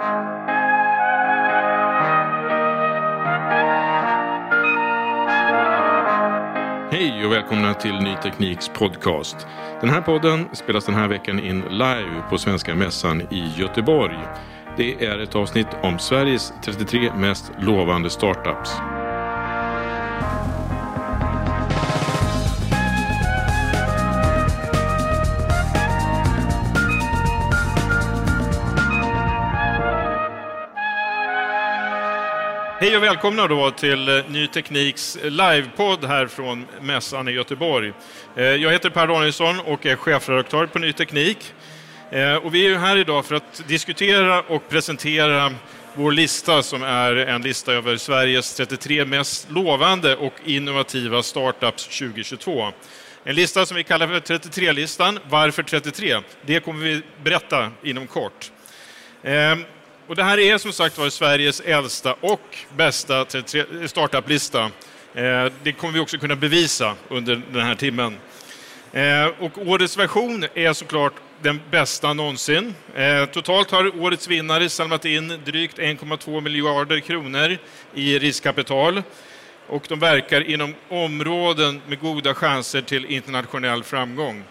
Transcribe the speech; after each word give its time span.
Hej 0.00 0.06
och 7.26 7.32
välkomna 7.32 7.74
till 7.74 7.94
Ny 7.94 8.16
Tekniks 8.22 8.68
podcast. 8.68 9.46
Den 9.80 9.90
här 9.90 10.00
podden 10.00 10.48
spelas 10.52 10.84
den 10.84 10.94
här 10.94 11.08
veckan 11.08 11.40
in 11.40 11.60
live 11.60 12.22
på 12.30 12.38
Svenska 12.38 12.74
Mässan 12.74 13.20
i 13.20 13.52
Göteborg. 13.56 14.18
Det 14.76 15.04
är 15.04 15.18
ett 15.18 15.34
avsnitt 15.34 15.68
om 15.82 15.98
Sveriges 15.98 16.52
33 16.64 17.12
mest 17.14 17.52
lovande 17.58 18.10
startups. 18.10 18.70
Hej 32.80 32.96
och 32.96 33.02
välkomna 33.02 33.46
då 33.46 33.70
till 33.70 34.08
eh, 34.08 34.30
Ny 34.30 34.46
Tekniks 34.46 35.18
livepodd 35.22 36.04
här 36.04 36.26
från 36.26 36.66
mässan 36.80 37.28
i 37.28 37.32
Göteborg. 37.32 37.92
Eh, 38.36 38.44
jag 38.44 38.72
heter 38.72 38.90
Per 38.90 39.06
Danielsson 39.06 39.60
och 39.60 39.86
är 39.86 39.96
chefredaktör 39.96 40.66
på 40.66 40.78
Ny 40.78 40.92
Teknik. 40.92 41.54
Eh, 42.10 42.34
och 42.34 42.54
vi 42.54 42.66
är 42.66 42.78
här 42.78 42.96
idag 42.96 43.24
för 43.24 43.34
att 43.34 43.68
diskutera 43.68 44.40
och 44.42 44.68
presentera 44.68 45.52
vår 45.94 46.12
lista 46.12 46.62
som 46.62 46.82
är 46.82 47.16
en 47.16 47.42
lista 47.42 47.72
över 47.72 47.96
Sveriges 47.96 48.54
33 48.54 49.04
mest 49.04 49.50
lovande 49.50 50.16
och 50.16 50.34
innovativa 50.44 51.22
startups 51.22 51.98
2022. 51.98 52.72
En 53.24 53.34
lista 53.34 53.66
som 53.66 53.76
vi 53.76 53.84
kallar 53.84 54.06
för 54.06 54.20
33-listan. 54.20 55.18
Varför 55.28 55.62
33? 55.62 56.20
Det 56.46 56.60
kommer 56.60 56.84
vi 56.84 57.02
berätta 57.22 57.70
inom 57.82 58.06
kort. 58.06 58.50
Och 60.10 60.16
det 60.16 60.24
här 60.24 60.38
är 60.38 60.58
som 60.58 60.72
sagt 60.72 60.98
var 60.98 61.10
Sveriges 61.10 61.60
äldsta 61.60 62.14
och 62.20 62.56
bästa 62.76 63.26
startup-lista. 63.86 64.70
Eh, 65.14 65.46
det 65.62 65.72
kommer 65.72 65.92
vi 65.92 66.00
också 66.00 66.18
kunna 66.18 66.36
bevisa 66.36 66.94
under 67.08 67.42
den 67.52 67.66
här 67.66 67.74
timmen. 67.74 68.16
Eh, 68.92 69.26
och 69.38 69.58
årets 69.68 69.96
version 69.96 70.44
är 70.54 70.72
såklart 70.72 71.12
den 71.42 71.60
bästa 71.70 72.12
någonsin. 72.12 72.74
Eh, 72.94 73.24
totalt 73.26 73.70
har 73.70 74.02
årets 74.02 74.28
vinnare 74.28 74.68
samlat 74.68 75.04
in 75.04 75.40
drygt 75.44 75.78
1,2 75.78 76.40
miljarder 76.40 77.00
kronor 77.00 77.58
i 77.94 78.18
riskkapital 78.18 79.02
och 79.66 79.84
de 79.88 79.98
verkar 79.98 80.50
inom 80.50 80.74
områden 80.88 81.80
med 81.88 82.00
goda 82.00 82.34
chanser 82.34 82.80
till 82.82 83.04
internationell 83.04 83.82
framgång. 83.82 84.44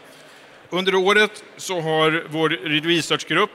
Under 0.69 0.95
året 0.95 1.43
så 1.57 1.81
har 1.81 2.23
vår 2.29 2.49
researchgrupp 2.85 3.51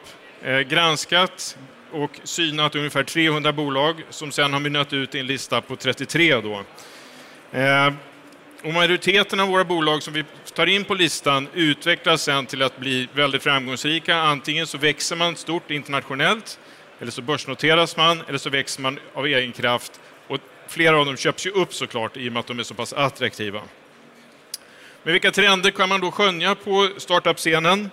granskat 0.68 1.56
och 1.94 2.20
synat 2.24 2.74
ungefär 2.74 3.02
300 3.02 3.52
bolag 3.52 4.02
som 4.10 4.32
sen 4.32 4.52
har 4.52 4.60
mynnat 4.60 4.92
ut 4.92 5.14
i 5.14 5.18
en 5.18 5.26
lista 5.26 5.60
på 5.60 5.76
33. 5.76 6.40
Då. 6.40 6.64
Eh, 7.58 7.92
och 8.62 8.72
majoriteten 8.72 9.40
av 9.40 9.48
våra 9.48 9.64
bolag 9.64 10.02
som 10.02 10.14
vi 10.14 10.24
tar 10.54 10.66
in 10.66 10.84
på 10.84 10.94
listan 10.94 11.48
utvecklas 11.54 12.22
sen 12.22 12.46
till 12.46 12.62
att 12.62 12.78
bli 12.78 13.08
väldigt 13.12 13.42
framgångsrika. 13.42 14.16
Antingen 14.16 14.66
så 14.66 14.78
växer 14.78 15.16
man 15.16 15.36
stort 15.36 15.70
internationellt, 15.70 16.58
eller 17.00 17.10
så 17.10 17.22
börsnoteras 17.22 17.96
man, 17.96 18.22
eller 18.28 18.38
så 18.38 18.50
växer 18.50 18.82
man 18.82 18.98
av 19.14 19.26
egen 19.26 19.52
kraft. 19.52 20.00
Och 20.28 20.38
flera 20.68 20.98
av 20.98 21.06
dem 21.06 21.16
köps 21.16 21.46
ju 21.46 21.50
upp 21.50 21.74
såklart 21.74 22.16
i 22.16 22.28
och 22.28 22.32
med 22.32 22.40
att 22.40 22.46
de 22.46 22.58
är 22.58 22.62
så 22.62 22.74
pass 22.74 22.92
attraktiva. 22.92 23.60
Men 25.02 25.12
vilka 25.12 25.30
trender 25.30 25.70
kan 25.70 25.88
man 25.88 26.00
då 26.00 26.10
skönja 26.10 26.54
på 26.54 26.88
startup-scenen? 26.96 27.90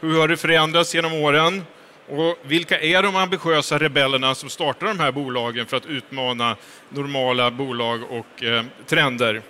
Hur 0.00 0.20
har 0.20 0.28
det 0.28 0.36
förändrats 0.36 0.94
genom 0.94 1.12
åren? 1.12 1.64
Och 2.08 2.38
vilka 2.42 2.80
är 2.80 3.02
de 3.02 3.16
ambitiösa 3.16 3.78
rebellerna 3.78 4.34
som 4.34 4.48
startar 4.48 4.86
de 4.86 5.00
här 5.00 5.12
bolagen 5.12 5.66
för 5.66 5.76
att 5.76 5.86
utmana 5.86 6.56
normala 6.88 7.50
bolag 7.50 8.02
och 8.10 8.42
eh, 8.42 8.64
trender? 8.86 9.42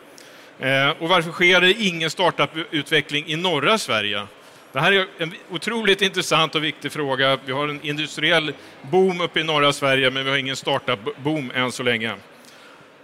Eh, 0.58 0.90
och 0.98 1.08
varför 1.08 1.30
sker 1.30 1.60
det 1.60 1.72
ingen 1.72 2.10
startup-utveckling 2.10 3.24
i 3.26 3.36
norra 3.36 3.78
Sverige? 3.78 4.26
Det 4.72 4.80
här 4.80 4.92
är 4.92 5.06
en 5.18 5.34
otroligt 5.50 6.02
intressant 6.02 6.54
och 6.54 6.64
viktig 6.64 6.92
fråga. 6.92 7.38
Vi 7.44 7.52
har 7.52 7.68
en 7.68 7.80
industriell 7.82 8.52
boom 8.82 9.20
uppe 9.20 9.40
i 9.40 9.44
norra 9.44 9.72
Sverige, 9.72 10.10
men 10.10 10.24
vi 10.24 10.30
har 10.30 10.36
ingen 10.36 10.56
startup-boom 10.56 11.52
än 11.54 11.72
så 11.72 11.82
länge. 11.82 12.14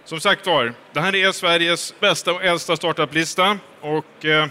Som 0.05 0.21
sagt 0.21 0.47
var, 0.47 0.75
det 0.93 1.01
här 1.01 1.15
är 1.15 1.33
Sveriges 1.33 1.95
bästa 2.01 2.33
och 2.33 2.45
äldsta 2.45 2.77
startup-lista. 2.77 3.59
Och, 3.81 4.25
eh, 4.25 4.47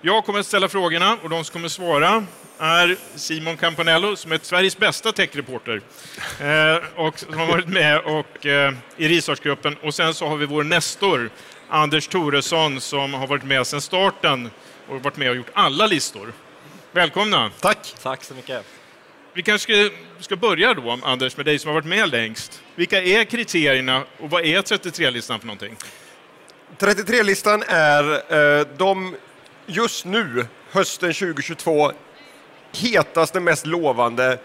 jag 0.00 0.24
kommer 0.24 0.40
att 0.40 0.46
ställa 0.46 0.68
frågorna 0.68 1.16
och 1.22 1.30
de 1.30 1.44
som 1.44 1.52
kommer 1.52 1.66
att 1.66 1.72
svara 1.72 2.26
är 2.62 2.96
Simon 3.14 3.56
Campanello 3.56 4.16
som 4.16 4.32
är 4.32 4.40
Sveriges 4.42 4.78
bästa 4.78 5.12
techreporter 5.12 5.80
eh, 6.40 6.76
och 6.96 7.18
som 7.18 7.38
har 7.38 7.46
varit 7.46 7.68
med 7.68 7.98
och, 7.98 8.46
eh, 8.46 8.74
i 8.96 9.08
researchgruppen. 9.08 9.76
Och 9.82 9.94
sen 9.94 10.14
så 10.14 10.26
har 10.26 10.36
vi 10.36 10.46
vår 10.46 10.64
nestor 10.64 11.30
Anders 11.68 12.08
Toresson 12.08 12.80
som 12.80 13.14
har 13.14 13.26
varit 13.26 13.44
med 13.44 13.66
sedan 13.66 13.80
starten 13.80 14.50
och 14.88 15.02
varit 15.02 15.16
med 15.16 15.30
och 15.30 15.36
gjort 15.36 15.50
alla 15.52 15.86
listor. 15.86 16.32
Välkomna! 16.92 17.50
Tack! 17.60 17.94
Tack 18.02 18.24
så 18.24 18.34
mycket! 18.34 18.64
Vi 19.34 19.42
kanske 19.42 19.88
ska, 19.88 19.96
ska 20.20 20.36
börja 20.36 20.74
då, 20.74 20.98
Anders, 21.02 21.36
med 21.36 21.46
dig 21.46 21.58
som 21.58 21.68
har 21.68 21.74
varit 21.74 21.86
med 21.86 22.08
längst. 22.08 22.62
Vilka 22.74 23.02
är 23.02 23.24
kriterierna 23.24 24.04
och 24.18 24.30
vad 24.30 24.44
är 24.44 24.62
33-listan 24.62 25.40
för 25.40 25.46
någonting? 25.46 25.76
33-listan 26.78 27.62
är 27.68 28.34
eh, 28.60 28.66
de 28.76 29.16
just 29.66 30.04
nu, 30.04 30.46
hösten 30.70 31.12
2022, 31.12 31.92
hetaste, 32.72 33.40
mest 33.40 33.66
lovande 33.66 34.38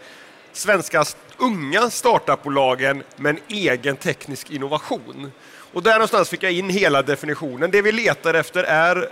svenska 0.57 1.05
unga 1.37 1.89
startupbolagen 1.89 3.03
med 3.15 3.29
en 3.29 3.41
egen 3.47 3.95
teknisk 3.95 4.51
innovation. 4.51 5.31
Och 5.73 5.83
där 5.83 5.93
någonstans 5.93 6.29
fick 6.29 6.43
jag 6.43 6.51
in 6.51 6.69
hela 6.69 7.01
definitionen. 7.01 7.71
Det 7.71 7.81
vi 7.81 7.91
letar 7.91 8.33
efter 8.33 8.63
är 8.63 9.09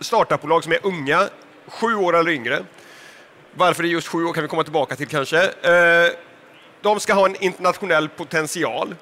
startupbolag 0.00 0.64
som 0.64 0.72
är 0.72 0.78
unga, 0.82 1.28
sju 1.66 1.94
år 1.94 2.16
eller 2.16 2.30
yngre. 2.30 2.64
Varför 3.54 3.82
det 3.82 3.88
är 3.88 3.90
just 3.90 4.08
sju 4.08 4.24
år 4.24 4.32
kan 4.32 4.42
vi 4.42 4.48
komma 4.48 4.62
tillbaka 4.62 4.96
till 4.96 5.08
kanske. 5.08 5.42
Eh, 5.44 6.12
de 6.80 7.00
ska 7.00 7.14
ha 7.14 7.26
en 7.26 7.42
internationell 7.42 8.08
potential 8.08 8.94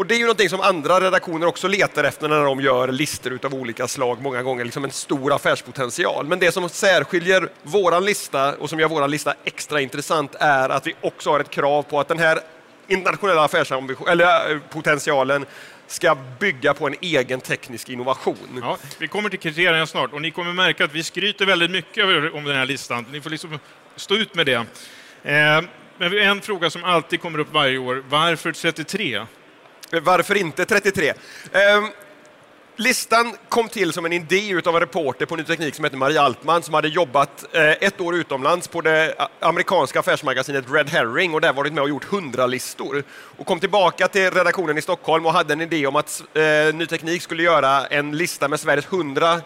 och 0.00 0.06
det 0.06 0.14
är 0.14 0.18
ju 0.18 0.24
någonting 0.24 0.48
som 0.48 0.60
andra 0.60 1.00
redaktioner 1.00 1.46
också 1.46 1.68
letar 1.68 2.04
efter 2.04 2.28
när 2.28 2.44
de 2.44 2.60
gör 2.60 2.88
listor 2.88 3.32
utav 3.32 3.54
olika 3.54 3.88
slag, 3.88 4.22
många 4.22 4.42
gånger 4.42 4.64
liksom 4.64 4.84
en 4.84 4.90
stor 4.90 5.32
affärspotential. 5.32 6.26
Men 6.26 6.38
det 6.38 6.52
som 6.52 6.68
särskiljer 6.68 7.48
våran 7.62 8.04
lista 8.04 8.56
och 8.56 8.70
som 8.70 8.80
gör 8.80 8.88
våran 8.88 9.10
lista 9.10 9.34
extra 9.44 9.80
intressant 9.80 10.34
är 10.40 10.68
att 10.68 10.86
vi 10.86 10.94
också 11.00 11.30
har 11.30 11.40
ett 11.40 11.50
krav 11.50 11.82
på 11.82 12.00
att 12.00 12.08
den 12.08 12.18
här 12.18 12.40
internationella 12.88 13.44
affärspotentialen 13.44 15.42
eh, 15.42 15.48
ska 15.86 16.16
bygga 16.38 16.74
på 16.74 16.86
en 16.86 16.94
egen 17.00 17.40
teknisk 17.40 17.88
innovation. 17.88 18.60
Ja, 18.62 18.76
vi 18.98 19.08
kommer 19.08 19.28
till 19.30 19.38
kriterierna 19.38 19.86
snart 19.86 20.12
och 20.12 20.22
ni 20.22 20.30
kommer 20.30 20.52
märka 20.52 20.84
att 20.84 20.94
vi 20.94 21.02
skryter 21.02 21.46
väldigt 21.46 21.70
mycket 21.70 22.04
om 22.34 22.44
den 22.44 22.56
här 22.56 22.66
listan. 22.66 23.06
Ni 23.12 23.20
får 23.20 23.30
liksom 23.30 23.58
stå 23.96 24.14
ut 24.14 24.34
med 24.34 24.46
det. 24.46 24.66
Eh, 25.22 25.62
men 25.98 26.18
en 26.18 26.40
fråga 26.40 26.70
som 26.70 26.84
alltid 26.84 27.20
kommer 27.20 27.38
upp 27.38 27.52
varje 27.52 27.78
år, 27.78 28.04
varför 28.08 28.52
33? 28.52 29.26
Eh, 29.92 30.00
varför 30.00 30.36
inte 30.36 30.64
33? 30.64 31.08
Eh, 31.52 31.84
Listan 32.76 33.36
kom 33.48 33.68
till 33.68 33.92
som 33.92 34.04
en 34.06 34.12
idé 34.12 34.62
av 34.66 34.74
en 34.74 34.80
reporter 34.80 35.26
på 35.26 35.36
Ny 35.36 35.44
Teknik 35.44 35.74
som 35.74 35.84
heter 35.84 35.96
Marie 35.96 36.20
Altman 36.20 36.62
som 36.62 36.74
hade 36.74 36.88
jobbat 36.88 37.44
eh, 37.52 37.70
ett 37.70 38.00
år 38.00 38.14
utomlands 38.16 38.68
på 38.68 38.80
det 38.80 39.14
amerikanska 39.40 40.00
affärsmagasinet 40.00 40.64
Red 40.70 40.88
Herring 40.88 41.34
och 41.34 41.40
där 41.40 41.52
varit 41.52 41.72
med 41.72 41.82
och 41.82 41.88
gjort 41.88 42.04
hundra 42.04 42.46
listor. 42.46 43.04
Och 43.10 43.46
kom 43.46 43.60
tillbaka 43.60 44.08
till 44.08 44.30
redaktionen 44.30 44.78
i 44.78 44.82
Stockholm 44.82 45.26
och 45.26 45.32
hade 45.32 45.52
en 45.52 45.60
idé 45.60 45.86
om 45.86 45.96
att 45.96 46.22
eh, 46.34 46.74
Ny 46.74 46.86
Teknik 46.86 47.22
skulle 47.22 47.42
göra 47.42 47.86
en 47.86 48.16
lista 48.16 48.48
med 48.48 48.60
Sveriges 48.60 48.86
hundra 48.86 49.40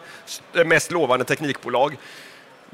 mest 0.65 0.91
lovande 0.91 1.25
teknikbolag. 1.25 1.97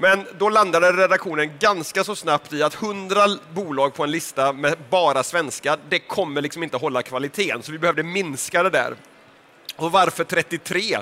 Men 0.01 0.27
då 0.39 0.49
landade 0.49 0.93
redaktionen 0.93 1.51
ganska 1.59 2.05
så 2.05 2.17
snabbt 2.17 2.53
i 2.53 2.63
att 2.63 2.75
hundra 2.75 3.27
bolag 3.53 3.95
på 3.95 4.05
en 4.05 4.11
lista 4.11 4.53
med 4.53 4.79
bara 4.91 5.23
svenska, 5.23 5.77
det 5.89 5.99
kommer 5.99 6.43
liksom 6.43 6.63
inte 6.63 6.77
hålla 6.77 7.03
kvaliteten, 7.03 7.63
så 7.63 7.73
vi 7.73 7.79
behövde 7.79 8.03
minska 8.03 8.63
det 8.63 8.71
där. 8.71 8.95
Och 9.77 9.93
varför 9.93 10.25
33? 10.25 10.99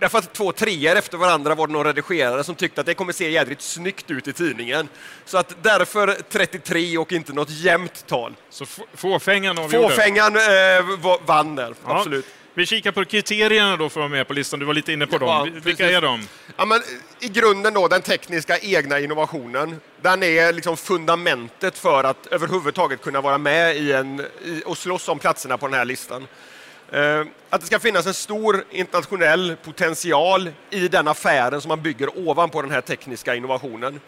Därför 0.00 0.18
att 0.18 0.32
två 0.32 0.52
treor 0.52 0.96
efter 0.96 1.18
varandra 1.18 1.54
var 1.54 1.66
det 1.66 1.72
någon 1.72 1.86
redigerare 1.86 2.44
som 2.44 2.54
tyckte 2.54 2.80
att 2.80 2.86
det 2.86 2.94
kommer 2.94 3.12
se 3.12 3.30
jädrigt 3.30 3.62
snyggt 3.62 4.10
ut 4.10 4.28
i 4.28 4.32
tidningen. 4.32 4.88
Så 5.24 5.38
att 5.38 5.56
därför 5.62 6.16
33 6.28 6.98
och 6.98 7.12
inte 7.12 7.32
något 7.32 7.50
jämnt 7.50 8.06
tal. 8.06 8.34
Så 8.50 8.66
fåfängan 8.94 9.58
avgjorde? 9.58 9.88
Fåfängan 9.88 10.36
eh, 10.36 11.20
vann 11.26 11.54
där, 11.54 11.74
ja. 11.86 11.98
absolut. 11.98 12.26
Vi 12.56 12.66
kikar 12.66 12.92
på 12.92 13.04
kriterierna 13.04 13.76
då 13.76 13.88
för 13.88 14.00
att 14.00 14.02
vara 14.02 14.08
med 14.08 14.28
på 14.28 14.34
listan. 14.34 14.60
Du 14.60 14.66
var 14.66 14.74
lite 14.74 14.92
inne 14.92 15.06
på 15.06 15.18
dem. 15.18 15.28
Ja, 15.54 15.60
Vilka 15.64 15.90
är 15.90 16.00
de? 16.00 16.28
Ja, 16.56 16.64
men 16.64 16.80
I 17.20 17.28
grunden 17.28 17.74
då, 17.74 17.88
den 17.88 18.02
tekniska 18.02 18.58
egna 18.58 19.00
innovationen. 19.00 19.80
Den 20.00 20.22
är 20.22 20.52
liksom 20.52 20.76
fundamentet 20.76 21.78
för 21.78 22.04
att 22.04 22.26
överhuvudtaget 22.26 23.02
kunna 23.02 23.20
vara 23.20 23.38
med 23.38 23.76
i 23.76 23.92
en, 23.92 24.20
i, 24.44 24.62
och 24.66 24.78
slåss 24.78 25.08
om 25.08 25.18
platserna 25.18 25.58
på 25.58 25.66
den 25.66 25.74
här 25.78 25.84
listan. 25.84 26.26
Eh, 26.92 27.20
att 27.50 27.60
det 27.60 27.66
ska 27.66 27.78
finnas 27.78 28.06
en 28.06 28.14
stor 28.14 28.64
internationell 28.70 29.56
potential 29.64 30.50
i 30.70 30.88
den 30.88 31.08
affären 31.08 31.60
som 31.60 31.68
man 31.68 31.82
bygger 31.82 32.28
ovanpå 32.28 32.62
den 32.62 32.70
här 32.70 32.80
tekniska 32.80 33.34
innovationen. 33.34 34.00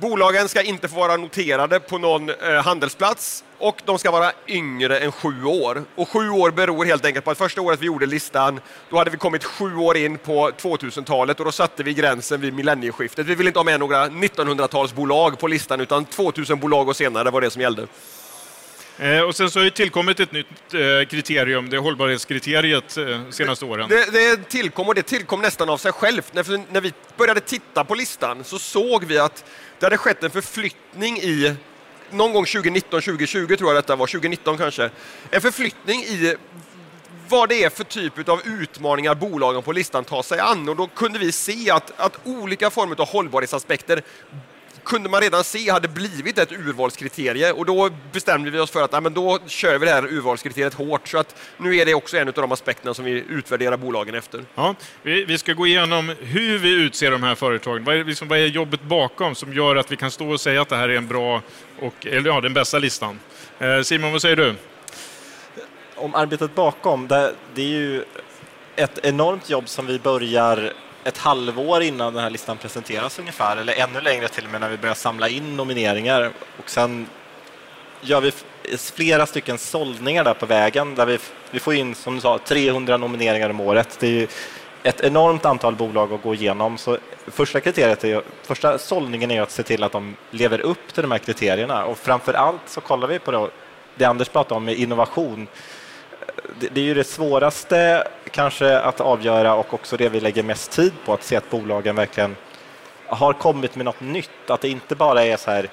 Bolagen 0.00 0.48
ska 0.48 0.62
inte 0.62 0.88
få 0.88 0.96
vara 0.96 1.16
noterade 1.16 1.80
på 1.80 1.98
någon 1.98 2.30
eh, 2.30 2.62
handelsplats 2.64 3.44
och 3.58 3.82
de 3.84 3.98
ska 3.98 4.10
vara 4.10 4.32
yngre 4.48 4.98
än 4.98 5.12
sju 5.12 5.44
år. 5.44 5.82
Och 5.94 6.08
sju 6.08 6.30
år 6.30 6.50
beror 6.50 6.84
helt 6.84 7.04
enkelt 7.04 7.24
på 7.24 7.30
att 7.30 7.38
första 7.38 7.60
året 7.60 7.80
vi 7.80 7.86
gjorde 7.86 8.06
listan, 8.06 8.60
då 8.90 8.98
hade 8.98 9.10
vi 9.10 9.16
kommit 9.16 9.44
sju 9.44 9.76
år 9.76 9.96
in 9.96 10.18
på 10.18 10.50
2000-talet 10.50 11.38
och 11.38 11.44
då 11.44 11.52
satte 11.52 11.82
vi 11.82 11.94
gränsen 11.94 12.40
vid 12.40 12.54
millennieskiftet. 12.54 13.26
Vi 13.26 13.34
ville 13.34 13.48
inte 13.48 13.58
ha 13.58 13.64
med 13.64 13.80
några 13.80 14.08
1900-talsbolag 14.08 15.36
på 15.38 15.46
listan 15.46 15.80
utan 15.80 16.04
2000 16.04 16.58
bolag 16.58 16.88
och 16.88 16.96
senare 16.96 17.30
var 17.30 17.40
det 17.40 17.50
som 17.50 17.62
gällde. 17.62 17.86
Eh, 18.98 19.20
och 19.20 19.36
sen 19.36 19.50
så 19.50 19.58
har 19.58 19.64
det 19.64 19.70
tillkommit 19.70 20.20
ett 20.20 20.32
nytt 20.32 20.46
eh, 20.74 21.08
kriterium, 21.08 21.70
det 21.70 21.76
är 21.76 21.80
hållbarhetskriteriet 21.80 22.96
eh, 22.96 23.30
senaste 23.30 23.64
åren. 23.64 23.88
Det, 23.88 24.12
det 24.12 24.48
tillkom 24.48 24.88
och 24.88 24.94
det 24.94 25.02
tillkom 25.02 25.40
nästan 25.40 25.70
av 25.70 25.78
sig 25.78 25.92
självt. 25.92 26.34
När, 26.34 26.72
när 26.72 26.80
vi 26.80 26.92
började 27.16 27.40
titta 27.40 27.84
på 27.84 27.94
listan 27.94 28.44
så 28.44 28.58
såg 28.58 29.04
vi 29.04 29.18
att 29.18 29.44
det 29.78 29.86
hade 29.86 29.98
skett 29.98 30.22
en 30.22 30.30
förflyttning 30.30 31.18
i 31.18 31.54
någon 32.10 32.32
gång 32.32 32.44
2019, 32.44 33.00
2020 33.00 33.56
tror 33.56 33.70
jag 33.70 33.76
detta 33.84 33.96
var, 33.96 34.06
2019 34.06 34.58
kanske. 34.58 34.90
En 35.30 35.40
förflyttning 35.40 36.00
i 36.00 36.36
vad 37.28 37.48
det 37.48 37.64
är 37.64 37.70
för 37.70 37.84
typ 37.84 38.28
av 38.28 38.40
utmaningar 38.44 39.14
bolagen 39.14 39.62
på 39.62 39.72
listan 39.72 40.04
tar 40.04 40.22
sig 40.22 40.40
an 40.40 40.68
och 40.68 40.76
då 40.76 40.86
kunde 40.86 41.18
vi 41.18 41.32
se 41.32 41.70
att, 41.70 41.92
att 41.96 42.18
olika 42.24 42.70
former 42.70 43.00
av 43.00 43.08
hållbarhetsaspekter 43.08 44.02
kunde 44.88 45.08
man 45.08 45.20
redan 45.20 45.44
se 45.44 45.70
hade 45.70 45.88
blivit 45.88 46.38
ett 46.38 46.52
urvalskriterie 46.52 47.52
och 47.52 47.66
då 47.66 47.90
bestämde 48.12 48.50
vi 48.50 48.58
oss 48.58 48.70
för 48.70 48.82
att 48.82 48.92
ja, 48.92 49.00
men 49.00 49.14
då 49.14 49.38
kör 49.46 49.78
vi 49.78 49.86
det 49.86 49.92
här 49.92 50.04
urvalskriteriet 50.04 50.74
hårt. 50.74 51.08
Så 51.08 51.18
att 51.18 51.36
nu 51.56 51.76
är 51.76 51.86
det 51.86 51.94
också 51.94 52.16
en 52.16 52.28
av 52.28 52.34
de 52.34 52.52
aspekterna 52.52 52.94
som 52.94 53.04
vi 53.04 53.24
utvärderar 53.28 53.76
bolagen 53.76 54.14
efter. 54.14 54.44
Ja, 54.54 54.74
vi, 55.02 55.24
vi 55.24 55.38
ska 55.38 55.52
gå 55.52 55.66
igenom 55.66 56.14
hur 56.20 56.58
vi 56.58 56.72
utser 56.72 57.10
de 57.10 57.22
här 57.22 57.34
företagen. 57.34 57.84
Vad 57.84 57.96
är, 57.96 58.04
liksom, 58.04 58.28
vad 58.28 58.38
är 58.38 58.46
jobbet 58.46 58.82
bakom 58.82 59.34
som 59.34 59.52
gör 59.52 59.76
att 59.76 59.92
vi 59.92 59.96
kan 59.96 60.10
stå 60.10 60.30
och 60.30 60.40
säga 60.40 60.62
att 60.62 60.68
det 60.68 60.76
här 60.76 60.88
är 60.88 60.96
en 60.96 61.08
bra 61.08 61.42
och 61.80 62.06
eller, 62.06 62.30
ja, 62.30 62.40
den 62.40 62.54
bästa 62.54 62.78
listan? 62.78 63.20
Eh, 63.58 63.82
Simon, 63.82 64.12
vad 64.12 64.22
säger 64.22 64.36
du? 64.36 64.54
Om 65.94 66.14
arbetet 66.14 66.54
bakom, 66.54 67.08
det, 67.08 67.34
det 67.54 67.62
är 67.62 67.66
ju 67.66 68.04
ett 68.76 68.98
enormt 69.02 69.50
jobb 69.50 69.68
som 69.68 69.86
vi 69.86 69.98
börjar 69.98 70.72
ett 71.08 71.18
halvår 71.18 71.82
innan 71.82 72.14
den 72.14 72.22
här 72.22 72.30
listan 72.30 72.56
presenteras 72.56 73.18
ungefär, 73.18 73.56
eller 73.56 73.74
ännu 73.74 74.00
längre 74.00 74.28
till 74.28 74.44
och 74.44 74.50
med 74.50 74.60
när 74.60 74.68
vi 74.68 74.76
börjar 74.76 74.94
samla 74.94 75.28
in 75.28 75.56
nomineringar. 75.56 76.32
Och 76.58 76.70
sen 76.70 77.06
gör 78.00 78.20
vi 78.20 78.32
flera 78.78 79.26
stycken 79.26 79.58
sållningar 79.58 80.24
där 80.24 80.34
på 80.34 80.46
vägen 80.46 80.94
där 80.94 81.06
vi, 81.06 81.18
vi 81.50 81.60
får 81.60 81.74
in, 81.74 81.94
som 81.94 82.14
du 82.14 82.20
sa, 82.20 82.38
300 82.38 82.96
nomineringar 82.96 83.50
om 83.50 83.60
året. 83.60 83.96
Det 84.00 84.22
är 84.22 84.28
ett 84.82 85.00
enormt 85.00 85.44
antal 85.44 85.76
bolag 85.76 86.12
att 86.12 86.22
gå 86.22 86.34
igenom. 86.34 86.78
Så 86.78 86.98
första 87.26 87.60
kriteriet 87.60 88.04
är, 88.04 88.22
första 88.42 88.78
sållningen 88.78 89.30
är 89.30 89.42
att 89.42 89.50
se 89.50 89.62
till 89.62 89.82
att 89.82 89.92
de 89.92 90.16
lever 90.30 90.60
upp 90.60 90.94
till 90.94 91.02
de 91.02 91.10
här 91.10 91.18
kriterierna 91.18 91.84
och 91.84 91.98
framför 91.98 92.34
allt 92.34 92.60
så 92.66 92.80
kollar 92.80 93.08
vi 93.08 93.18
på 93.18 93.30
det, 93.30 93.48
det 93.96 94.04
Anders 94.04 94.28
pratade 94.28 94.54
om 94.54 94.64
med 94.64 94.74
innovation 94.74 95.46
det, 96.60 96.68
det 96.74 96.80
är 96.80 96.84
ju 96.84 96.94
det 96.94 97.04
svåraste 97.04 98.08
kanske 98.30 98.78
att 98.78 99.00
avgöra 99.00 99.54
och 99.54 99.74
också 99.74 99.96
det 99.96 100.08
vi 100.08 100.20
lägger 100.20 100.42
mest 100.42 100.70
tid 100.70 100.92
på, 101.04 101.12
att 101.12 101.22
se 101.22 101.36
att 101.36 101.50
bolagen 101.50 101.96
verkligen 101.96 102.36
har 103.06 103.32
kommit 103.32 103.76
med 103.76 103.84
något 103.84 104.00
nytt, 104.00 104.50
att 104.50 104.60
det 104.60 104.68
inte 104.68 104.94
bara 104.94 105.24
är 105.24 105.36
så 105.36 105.50
här 105.50 105.70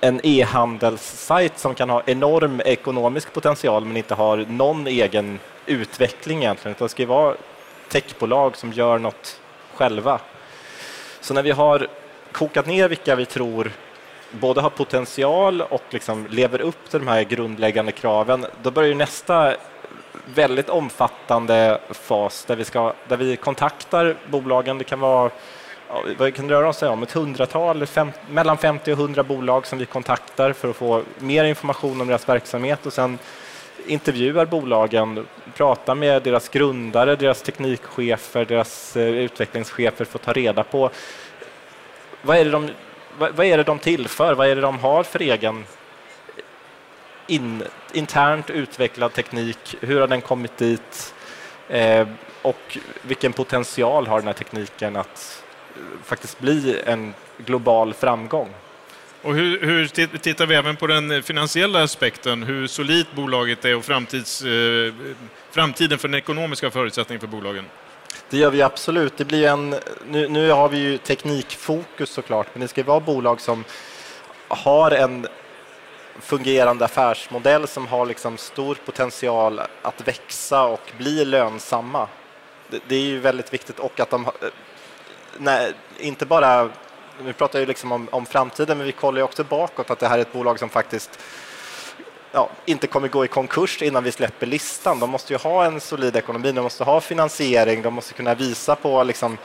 en 0.00 0.20
e-handelssajt 0.22 1.58
som 1.58 1.74
kan 1.74 1.90
ha 1.90 2.02
enorm 2.06 2.60
ekonomisk 2.64 3.32
potential 3.32 3.84
men 3.84 3.96
inte 3.96 4.14
har 4.14 4.36
någon 4.36 4.86
egen 4.86 5.38
utveckling 5.66 6.38
egentligen, 6.38 6.74
utan 6.74 6.84
det 6.86 6.90
ska 6.90 7.02
ju 7.02 7.06
vara 7.06 7.34
techbolag 7.88 8.56
som 8.56 8.72
gör 8.72 8.98
något 8.98 9.40
själva. 9.74 10.20
Så 11.20 11.34
när 11.34 11.42
vi 11.42 11.50
har 11.50 11.88
kokat 12.32 12.66
ner 12.66 12.88
vilka 12.88 13.16
vi 13.16 13.26
tror 13.26 13.72
både 14.30 14.60
har 14.60 14.70
potential 14.70 15.62
och 15.62 15.82
liksom 15.90 16.26
lever 16.30 16.60
upp 16.60 16.90
till 16.90 16.98
de 16.98 17.08
här 17.08 17.22
grundläggande 17.22 17.92
kraven, 17.92 18.46
då 18.62 18.70
börjar 18.70 18.94
nästa 18.94 19.54
väldigt 20.34 20.68
omfattande 20.68 21.80
fas 21.90 22.44
där 22.44 22.56
vi, 22.56 22.64
ska, 22.64 22.92
där 23.08 23.16
vi 23.16 23.36
kontaktar 23.36 24.16
bolagen. 24.30 24.78
Det 24.78 24.84
kan 24.84 25.00
vara 25.00 25.30
vad 26.18 26.34
kan 26.34 26.48
röra 26.48 26.72
sig 26.72 26.88
om? 26.88 27.02
Ett 27.02 27.12
hundratal, 27.12 27.86
fem, 27.86 28.12
mellan 28.30 28.58
50 28.58 28.92
och 28.92 28.98
100 28.98 29.22
bolag 29.22 29.66
som 29.66 29.78
vi 29.78 29.86
kontaktar 29.86 30.52
för 30.52 30.70
att 30.70 30.76
få 30.76 31.02
mer 31.18 31.44
information 31.44 32.00
om 32.00 32.06
deras 32.06 32.28
verksamhet 32.28 32.86
och 32.86 32.92
sen 32.92 33.18
intervjuar 33.86 34.46
bolagen, 34.46 35.26
pratar 35.56 35.94
med 35.94 36.22
deras 36.22 36.48
grundare, 36.48 37.16
deras 37.16 37.42
teknikchefer, 37.42 38.44
deras 38.44 38.96
eh, 38.96 39.08
utvecklingschefer 39.08 40.04
för 40.04 40.18
att 40.18 40.24
ta 40.24 40.32
reda 40.32 40.64
på 40.64 40.90
vad 42.22 42.36
är 42.36 42.44
det 42.44 42.50
de 42.50 42.70
vad, 43.18 43.46
är 43.46 43.56
det 43.56 43.62
de 43.62 43.78
tillför? 43.78 44.34
Vad 44.34 44.48
är 44.48 44.56
det 44.56 44.60
de 44.60 44.78
har 44.78 45.02
för 45.02 45.22
egen 45.22 45.64
in, 47.28 47.62
internt 47.92 48.50
utvecklad 48.50 49.12
teknik? 49.12 49.74
Hur 49.80 50.00
har 50.00 50.08
den 50.08 50.20
kommit 50.20 50.56
dit? 50.56 51.14
Eh, 51.68 52.08
och 52.42 52.78
vilken 53.02 53.32
potential 53.32 54.06
har 54.06 54.18
den 54.18 54.26
här 54.26 54.34
tekniken 54.34 54.96
att 54.96 55.44
eh, 55.76 56.04
faktiskt 56.04 56.40
bli 56.40 56.80
en 56.86 57.14
global 57.38 57.94
framgång? 57.94 58.48
Och 59.22 59.34
hur, 59.34 59.60
hur 59.60 59.86
tittar 60.18 60.46
vi 60.46 60.54
även 60.54 60.76
på 60.76 60.86
den 60.86 61.22
finansiella 61.22 61.82
aspekten, 61.82 62.42
hur 62.42 62.66
solidt 62.66 63.12
bolaget 63.12 63.64
är 63.64 63.76
och 63.76 63.84
framtids, 63.84 64.42
eh, 64.42 64.92
framtiden 65.50 65.98
för 65.98 66.08
den 66.08 66.18
ekonomiska 66.18 66.70
förutsättningen 66.70 67.20
för 67.20 67.26
bolagen? 67.26 67.64
Det 68.30 68.36
gör 68.36 68.50
vi 68.50 68.62
absolut. 68.62 69.16
Det 69.16 69.24
blir 69.24 69.46
en, 69.46 69.74
nu, 70.10 70.28
nu 70.28 70.50
har 70.50 70.68
vi 70.68 70.78
ju 70.78 70.98
teknikfokus 70.98 72.10
såklart, 72.10 72.46
men 72.52 72.60
det 72.60 72.68
ska 72.68 72.82
vara 72.82 73.00
bolag 73.00 73.40
som 73.40 73.64
har 74.48 74.90
en 74.90 75.26
fungerande 76.20 76.84
affärsmodell 76.84 77.66
som 77.68 77.86
har 77.86 78.06
liksom 78.06 78.38
stor 78.38 78.74
potential 78.74 79.60
att 79.82 80.08
växa 80.08 80.64
och 80.64 80.92
bli 80.98 81.24
lönsamma. 81.24 82.08
Det, 82.70 82.80
det 82.88 82.94
är 82.96 83.00
ju 83.00 83.18
väldigt 83.18 83.54
viktigt 83.54 83.78
och 83.78 84.00
att 84.00 84.10
de 84.10 84.24
eh, 84.24 84.30
nej, 85.38 85.72
inte 85.98 86.26
bara 86.26 86.70
vi 87.22 87.32
pratar 87.32 87.60
ju 87.60 87.66
liksom 87.66 87.92
om, 87.92 88.08
om, 88.10 88.26
framtiden, 88.26 88.78
men 88.78 88.86
vi 88.86 88.92
kollar 88.92 89.18
ju 89.18 89.24
också 89.24 89.44
bakåt 89.44 89.90
att 89.90 89.98
det 89.98 90.08
här 90.08 90.18
är 90.18 90.22
ett 90.22 90.32
bolag 90.32 90.58
som 90.58 90.68
faktiskt 90.68 91.18
ja, 92.32 92.50
inte 92.64 92.86
kommer 92.86 93.08
gå 93.08 93.24
i 93.24 93.28
konkurs 93.28 93.82
innan 93.82 94.04
vi 94.04 94.12
släpper 94.12 94.46
listan. 94.46 95.00
De 95.00 95.10
måste 95.10 95.32
ju 95.32 95.38
ha 95.38 95.64
en 95.64 95.80
solid 95.80 96.16
ekonomi, 96.16 96.52
de 96.52 96.60
måste 96.60 96.84
ha 96.84 97.00
finansiering, 97.00 97.82
de 97.82 97.94
måste 97.94 98.14
kunna 98.14 98.34
visa 98.34 98.76
på 98.76 99.02
liksom, 99.02 99.38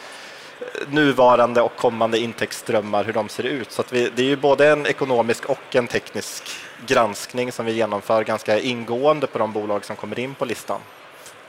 nuvarande 0.89 1.61
och 1.61 1.75
kommande 1.75 2.19
intäktsströmmar, 2.19 3.03
hur 3.03 3.13
de 3.13 3.29
ser 3.29 3.43
ut. 3.43 3.71
Så 3.71 3.83
vi, 3.89 4.09
det 4.15 4.21
är 4.23 4.27
ju 4.27 4.35
både 4.35 4.69
en 4.69 4.85
ekonomisk 4.85 5.45
och 5.45 5.75
en 5.75 5.87
teknisk 5.87 6.43
granskning 6.87 7.51
som 7.51 7.65
vi 7.65 7.71
genomför 7.71 8.23
ganska 8.23 8.59
ingående 8.59 9.27
på 9.27 9.37
de 9.37 9.53
bolag 9.53 9.85
som 9.85 9.95
kommer 9.95 10.19
in 10.19 10.35
på 10.35 10.45
listan. 10.45 10.79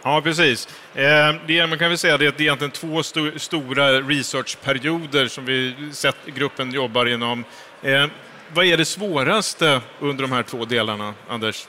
Ja, 0.03 0.21
precis. 0.25 0.69
Eh, 0.95 1.35
det, 1.47 1.67
man 1.67 1.79
kan 1.79 1.89
väl 1.89 1.99
säga 1.99 2.15
att 2.15 2.21
det 2.21 2.27
är 2.27 2.41
egentligen 2.41 2.71
två 2.71 3.01
st 3.01 3.21
stora 3.37 3.93
researchperioder 3.93 5.29
som 5.29 5.45
vi 5.45 5.75
sett 5.93 6.17
gruppen 6.27 6.73
jobbar 6.73 7.07
inom. 7.07 7.45
Eh, 7.83 8.07
vad 8.55 8.65
är 8.65 8.77
det 8.77 8.85
svåraste 8.85 9.81
under 10.01 10.23
de 10.23 10.33
här 10.33 10.43
två 10.43 10.65
delarna, 10.65 11.15
Anders? 11.29 11.67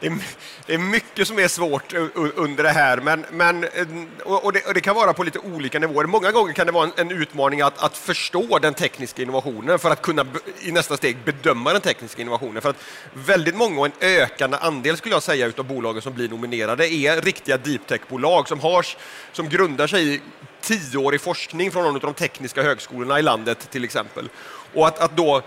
Det 0.00 0.06
är, 0.06 0.18
det 0.66 0.74
är, 0.74 0.78
mycket 0.78 1.28
som 1.28 1.38
är 1.38 1.48
svårt 1.48 1.92
under 2.14 2.62
det 2.62 2.70
här, 2.70 2.96
men, 2.96 3.26
men, 3.30 3.64
eh, 3.64 3.86
och 4.24 4.52
det, 4.52 4.66
och, 4.66 4.74
det, 4.74 4.80
kan 4.80 4.96
vara 4.96 5.12
på 5.12 5.22
lite 5.22 5.38
olika 5.38 5.78
nivåer. 5.78 6.04
Många 6.04 6.32
gånger 6.32 6.52
kan 6.52 6.66
det 6.66 6.72
vara 6.72 6.84
en, 6.84 6.92
en 6.96 7.22
utmaning 7.22 7.60
att, 7.60 7.78
att, 7.78 7.96
förstå 7.96 8.58
den 8.58 8.74
tekniska 8.74 9.22
innovationen 9.22 9.78
för 9.78 9.90
att 9.90 10.02
kunna 10.02 10.26
i 10.60 10.72
nästa 10.72 10.96
steg 10.96 11.16
bedöma 11.24 11.72
den 11.72 11.80
tekniska 11.80 12.22
innovationen. 12.22 12.62
För 12.62 12.70
att 12.70 12.84
väldigt 13.12 13.56
många, 13.56 13.80
och 13.80 13.86
en 13.86 13.92
ökande 14.00 14.56
andel 14.60 14.96
skulle 14.96 15.14
jag 15.14 15.22
säga, 15.22 15.52
av 15.56 15.64
bolagen 15.64 16.02
som 16.02 16.14
blir 16.14 16.28
nominerade 16.28 16.88
är 16.88 17.20
riktiga 17.20 17.56
deep 17.56 17.86
tech-bolag 17.86 18.48
som, 18.48 18.60
har, 18.60 18.86
som 19.32 19.48
grundar 19.48 19.86
sig 19.86 20.14
i 20.14 20.20
tioårig 20.60 21.20
forskning 21.20 21.70
från 21.70 21.82
någon 21.82 21.94
av 21.94 22.00
de 22.00 22.14
tekniska 22.14 22.62
högskolorna 22.62 23.18
i 23.18 23.22
landet 23.22 23.70
till 23.70 23.84
exempel. 23.84 24.28
Och 24.74 24.86
att, 24.86 24.98
att 24.98 25.16
då 25.16 25.42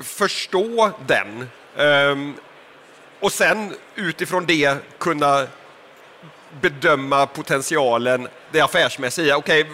förstå 0.00 0.90
den 1.06 1.48
um, 1.76 2.34
och 3.20 3.32
sen 3.32 3.74
utifrån 3.94 4.46
det 4.46 4.76
kunna 4.98 5.46
bedöma 6.60 7.26
potentialen, 7.26 8.28
det 8.52 8.60
affärsmässiga. 8.60 9.36
Okej, 9.36 9.66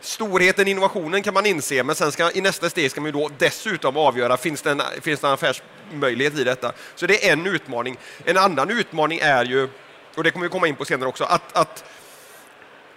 storheten 0.00 0.68
i 0.68 0.70
innovationen 0.70 1.22
kan 1.22 1.34
man 1.34 1.46
inse, 1.46 1.82
men 1.82 1.94
sen 1.94 2.12
ska, 2.12 2.30
i 2.32 2.40
nästa 2.40 2.70
steg 2.70 2.90
ska 2.90 3.00
man 3.00 3.12
då 3.12 3.30
dessutom 3.38 3.96
avgöra, 3.96 4.36
finns 4.36 4.62
det, 4.62 4.70
en, 4.70 4.82
finns 5.00 5.20
det 5.20 5.26
en 5.26 5.32
affärsmöjlighet 5.32 6.38
i 6.38 6.44
detta? 6.44 6.72
Så 6.94 7.06
det 7.06 7.28
är 7.28 7.32
en 7.32 7.46
utmaning. 7.46 7.96
En 8.24 8.36
annan 8.36 8.70
utmaning 8.70 9.18
är 9.22 9.44
ju, 9.44 9.68
och 10.16 10.24
det 10.24 10.30
kommer 10.30 10.46
vi 10.46 10.50
komma 10.50 10.68
in 10.68 10.76
på 10.76 10.84
senare 10.84 11.08
också, 11.08 11.24
att, 11.24 11.56
att 11.56 11.84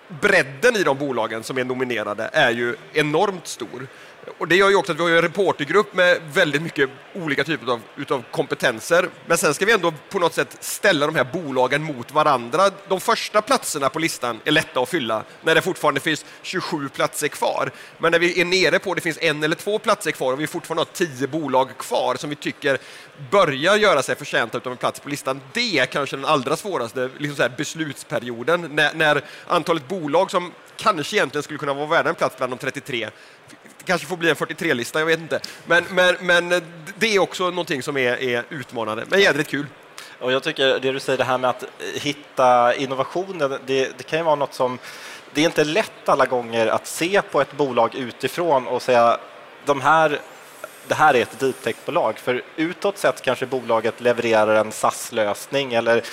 bredden 0.07 0.75
i 0.75 0.83
de 0.83 0.97
bolagen 0.97 1.43
som 1.43 1.57
är 1.57 1.63
nominerade 1.63 2.29
är 2.33 2.51
ju 2.51 2.75
enormt 2.93 3.47
stor. 3.47 3.87
Och 4.37 4.47
det 4.47 4.55
gör 4.55 4.69
ju 4.69 4.75
också 4.75 4.91
att 4.91 4.99
vi 4.99 5.03
har 5.03 5.09
en 5.09 5.21
reportergrupp 5.21 5.93
med 5.93 6.21
väldigt 6.33 6.61
mycket 6.61 6.89
olika 7.15 7.43
typer 7.43 7.71
av 7.71 7.81
utav 7.95 8.23
kompetenser. 8.31 9.09
Men 9.25 9.37
sen 9.37 9.53
ska 9.53 9.65
vi 9.65 9.71
ändå 9.71 9.93
på 10.09 10.19
något 10.19 10.33
sätt 10.33 10.57
ställa 10.59 11.05
de 11.05 11.15
här 11.15 11.27
bolagen 11.33 11.83
mot 11.83 12.11
varandra. 12.11 12.69
De 12.87 12.99
första 12.99 13.41
platserna 13.41 13.89
på 13.89 13.99
listan 13.99 14.39
är 14.45 14.51
lätta 14.51 14.79
att 14.79 14.89
fylla 14.89 15.23
när 15.43 15.55
det 15.55 15.61
fortfarande 15.61 15.99
finns 15.99 16.25
27 16.41 16.89
platser 16.89 17.27
kvar. 17.27 17.71
Men 17.97 18.11
när 18.11 18.19
vi 18.19 18.41
är 18.41 18.45
nere 18.45 18.79
på 18.79 18.93
det 18.93 19.01
finns 19.01 19.17
en 19.21 19.43
eller 19.43 19.55
två 19.55 19.79
platser 19.79 20.11
kvar 20.11 20.33
och 20.33 20.41
vi 20.41 20.47
fortfarande 20.47 20.81
har 20.81 21.05
tio 21.05 21.27
bolag 21.27 21.77
kvar 21.77 22.15
som 22.15 22.29
vi 22.29 22.35
tycker 22.35 22.77
börjar 23.31 23.75
göra 23.75 24.01
sig 24.01 24.15
förtjänta 24.15 24.57
av 24.57 24.71
en 24.71 24.77
plats 24.77 24.99
på 24.99 25.09
listan. 25.09 25.41
Det 25.53 25.79
är 25.79 25.85
kanske 25.85 26.15
den 26.15 26.25
allra 26.25 26.55
svåraste 26.55 27.09
liksom 27.17 27.35
så 27.35 27.49
beslutsperioden 27.57 28.61
när, 28.61 28.93
när 28.93 29.21
antalet 29.47 29.87
bolag 29.87 30.31
som 30.31 30.51
kanske 30.77 31.15
egentligen 31.15 31.43
skulle 31.43 31.59
kunna 31.59 31.73
vara 31.73 31.87
värda 31.87 32.09
en 32.09 32.15
plats 32.15 32.37
bland 32.37 32.51
de 32.51 32.57
33 32.57 33.09
kanske 33.87 34.07
får 34.07 34.17
bli 34.17 34.29
en 34.29 34.35
43-lista, 34.35 34.99
jag 34.99 35.05
vet 35.05 35.19
inte. 35.19 35.39
Men, 35.65 35.85
men, 35.89 36.15
men 36.21 36.61
det 36.97 37.15
är 37.15 37.19
också 37.19 37.49
någonting 37.49 37.83
som 37.83 37.97
är, 37.97 38.23
är 38.23 38.43
utmanande, 38.49 39.05
men 39.09 39.19
jädrigt 39.19 39.49
kul. 39.49 39.65
Och 40.19 40.31
jag 40.31 40.43
tycker 40.43 40.79
det 40.79 40.91
du 40.91 40.99
säger, 40.99 41.17
det 41.17 41.23
här 41.23 41.37
med 41.37 41.49
att 41.49 41.63
hitta 41.93 42.75
innovationen, 42.75 43.59
det, 43.65 43.97
det 43.97 44.03
kan 44.03 44.19
ju 44.19 44.25
vara 44.25 44.35
något 44.35 44.53
som... 44.53 44.79
Det 45.33 45.41
är 45.41 45.45
inte 45.45 45.63
lätt 45.63 46.09
alla 46.09 46.25
gånger 46.25 46.67
att 46.67 46.87
se 46.87 47.21
på 47.21 47.41
ett 47.41 47.57
bolag 47.57 47.95
utifrån 47.95 48.67
och 48.67 48.81
säga 48.81 49.19
de 49.65 49.81
här 49.81 50.19
det 50.87 50.95
här 50.95 51.13
är 51.13 51.21
ett 51.21 51.39
deep 51.39 51.61
tech-bolag. 51.63 52.17
För 52.17 52.41
utåt 52.55 52.97
sett 52.97 53.21
kanske 53.21 53.45
bolaget 53.45 54.01
levererar 54.01 54.55
en 54.55 54.71
SAS-lösning 54.71 55.73
eller 55.73 56.03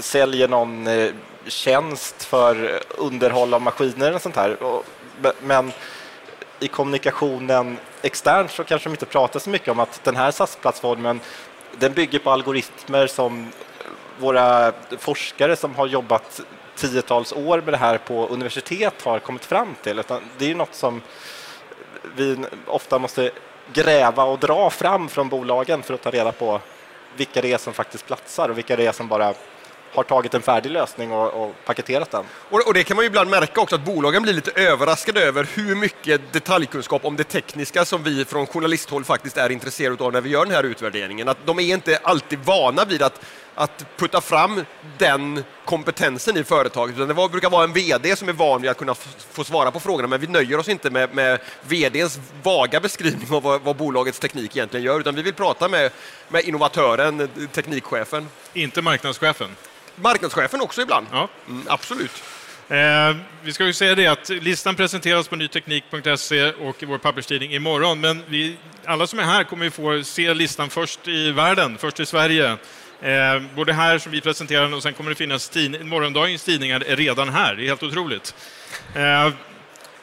säljer 0.00 0.48
någon 0.48 0.86
eh, 0.86 1.10
tjänst 1.46 2.24
för 2.24 2.80
underhåll 2.88 3.54
av 3.54 3.62
maskiner 3.62 4.14
och 4.14 4.22
sånt 4.22 4.36
här. 4.36 4.56
Men 5.40 5.72
i 6.64 6.68
kommunikationen 6.68 7.78
externt 8.02 8.50
så 8.50 8.64
kanske 8.64 8.88
de 8.88 8.94
inte 8.94 9.06
pratar 9.06 9.40
så 9.40 9.50
mycket 9.50 9.68
om 9.68 9.80
att 9.80 10.04
den 10.04 10.16
här 10.16 10.30
SAS-plattformen 10.30 11.20
den 11.78 11.92
bygger 11.92 12.18
på 12.18 12.30
algoritmer 12.30 13.06
som 13.06 13.52
våra 14.18 14.72
forskare 14.98 15.56
som 15.56 15.74
har 15.74 15.86
jobbat 15.86 16.40
tiotals 16.76 17.32
år 17.32 17.60
med 17.60 17.74
det 17.74 17.78
här 17.78 17.98
på 17.98 18.26
universitet 18.26 19.02
har 19.02 19.18
kommit 19.18 19.44
fram 19.44 19.74
till. 19.82 19.98
Utan 19.98 20.22
det 20.38 20.50
är 20.50 20.54
något 20.54 20.74
som 20.74 21.02
vi 22.16 22.38
ofta 22.66 22.98
måste 22.98 23.30
gräva 23.72 24.24
och 24.24 24.38
dra 24.38 24.70
fram 24.70 25.08
från 25.08 25.28
bolagen 25.28 25.82
för 25.82 25.94
att 25.94 26.02
ta 26.02 26.10
reda 26.10 26.32
på 26.32 26.60
vilka 27.16 27.42
det 27.42 27.52
är 27.52 27.58
som 27.58 27.72
faktiskt 27.72 28.06
platsar 28.06 28.48
och 28.48 28.58
vilka 28.58 28.76
det 28.76 28.86
är 28.86 28.92
som 28.92 29.08
bara 29.08 29.34
har 29.94 30.02
tagit 30.02 30.34
en 30.34 30.42
färdig 30.42 30.70
lösning 30.70 31.12
och, 31.12 31.44
och 31.44 31.54
paketerat 31.64 32.10
den. 32.10 32.24
Och, 32.50 32.66
och, 32.66 32.74
det 32.74 32.84
kan 32.84 32.96
man 32.96 33.04
ju 33.04 33.06
ibland 33.06 33.30
märka 33.30 33.60
också, 33.60 33.74
att 33.74 33.84
bolagen 33.84 34.22
blir 34.22 34.32
lite 34.32 34.50
överraskade 34.50 35.20
över 35.20 35.48
hur 35.54 35.74
mycket 35.74 36.32
detaljkunskap 36.32 37.04
om 37.04 37.16
det 37.16 37.24
tekniska 37.24 37.84
som 37.84 38.02
vi 38.02 38.24
från 38.24 38.46
journalisthåll 38.46 39.04
faktiskt 39.04 39.36
är 39.36 39.50
intresserade 39.50 40.04
av 40.04 40.12
när 40.12 40.20
vi 40.20 40.30
gör 40.30 40.44
den 40.44 40.54
här 40.54 40.64
utvärderingen. 40.64 41.28
Att 41.28 41.46
de 41.46 41.58
är 41.58 41.74
inte 41.74 41.98
alltid 42.02 42.38
vana 42.38 42.84
vid 42.84 43.02
att 43.02 43.20
att 43.54 43.86
putta 43.96 44.20
fram 44.20 44.64
den 44.98 45.44
kompetensen 45.64 46.36
i 46.36 46.44
företaget. 46.44 46.96
det 46.96 47.14
var, 47.14 47.28
brukar 47.28 47.50
vara 47.50 47.64
en 47.64 47.72
VD 47.72 48.16
som 48.16 48.28
är 48.28 48.32
van 48.32 48.62
vid 48.62 48.70
att 48.70 48.76
kunna 48.76 48.94
få 49.30 49.44
svara 49.44 49.70
på 49.70 49.80
frågorna, 49.80 50.08
men 50.08 50.20
vi 50.20 50.26
nöjer 50.26 50.58
oss 50.58 50.68
inte 50.68 50.90
med, 50.90 51.14
med 51.14 51.40
VDns 51.62 52.18
vaga 52.42 52.80
beskrivning 52.80 53.32
av 53.32 53.42
vad, 53.42 53.62
vad, 53.62 53.76
bolagets 53.76 54.18
teknik 54.18 54.56
egentligen 54.56 54.86
gör, 54.86 55.00
utan 55.00 55.14
vi 55.14 55.22
vill 55.22 55.34
prata 55.34 55.68
med, 55.68 55.90
med 56.28 56.44
innovatören, 56.44 57.28
teknikchefen. 57.52 58.28
Inte 58.52 58.82
marknadschefen? 58.82 59.56
Marknadschefen 59.96 60.60
också 60.60 60.82
ibland. 60.82 61.06
Ja. 61.12 61.28
Mm, 61.48 61.62
absolut. 61.68 62.22
Eh, 62.68 63.16
vi 63.42 63.52
ska 63.52 63.66
ju 63.66 63.72
säga 63.72 63.94
det 63.94 64.06
att 64.06 64.28
listan 64.28 64.74
presenteras 64.74 65.28
på 65.28 65.36
nyteknik.se 65.36 66.52
och 66.52 66.82
i 66.82 66.86
vår 66.86 66.98
papperstidning 66.98 67.52
imorgon, 67.54 68.00
men 68.00 68.22
vi, 68.26 68.56
alla 68.84 69.06
som 69.06 69.18
är 69.18 69.22
här 69.22 69.44
kommer 69.44 69.64
ju 69.64 69.70
få 69.70 70.02
se 70.04 70.34
listan 70.34 70.70
först 70.70 71.08
i 71.08 71.30
världen, 71.30 71.78
först 71.78 72.00
i 72.00 72.06
Sverige. 72.06 72.56
Eh, 73.00 73.42
både 73.54 73.72
här 73.72 73.98
som 73.98 74.12
vi 74.12 74.20
presenterar 74.20 74.62
den 74.62 74.74
och 74.74 74.82
sen 74.82 74.94
kommer 74.94 75.10
det 75.10 75.16
finnas 75.16 75.48
tid, 75.48 75.86
morgondagens 75.86 76.44
tidningar 76.44 76.84
är 76.86 76.96
redan 76.96 77.28
här. 77.28 77.54
Det 77.54 77.62
är 77.62 77.66
helt 77.66 77.82
otroligt. 77.82 78.34
Eh, 78.94 79.30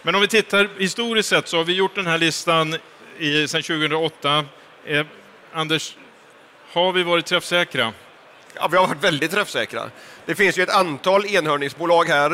men 0.01 0.15
om 0.15 0.21
vi 0.21 0.27
tittar 0.27 0.69
historiskt 0.77 1.29
sett 1.29 1.47
så 1.47 1.57
har 1.57 1.63
vi 1.63 1.73
gjort 1.73 1.95
den 1.95 2.07
här 2.07 2.17
listan 2.17 2.75
i, 3.17 3.47
sedan 3.47 3.63
2008. 3.63 4.45
Eh, 4.85 5.05
Anders, 5.53 5.95
har 6.71 6.91
vi 6.91 7.03
varit 7.03 7.25
träffsäkra? 7.25 7.93
Ja, 8.55 8.67
vi 8.67 8.77
har 8.77 8.87
varit 8.87 9.03
väldigt 9.03 9.31
träffsäkra. 9.31 9.89
Det 10.25 10.35
finns 10.35 10.57
ju 10.57 10.63
ett 10.63 10.75
antal 10.75 11.25
enhörningsbolag 11.25 12.05
här 12.05 12.31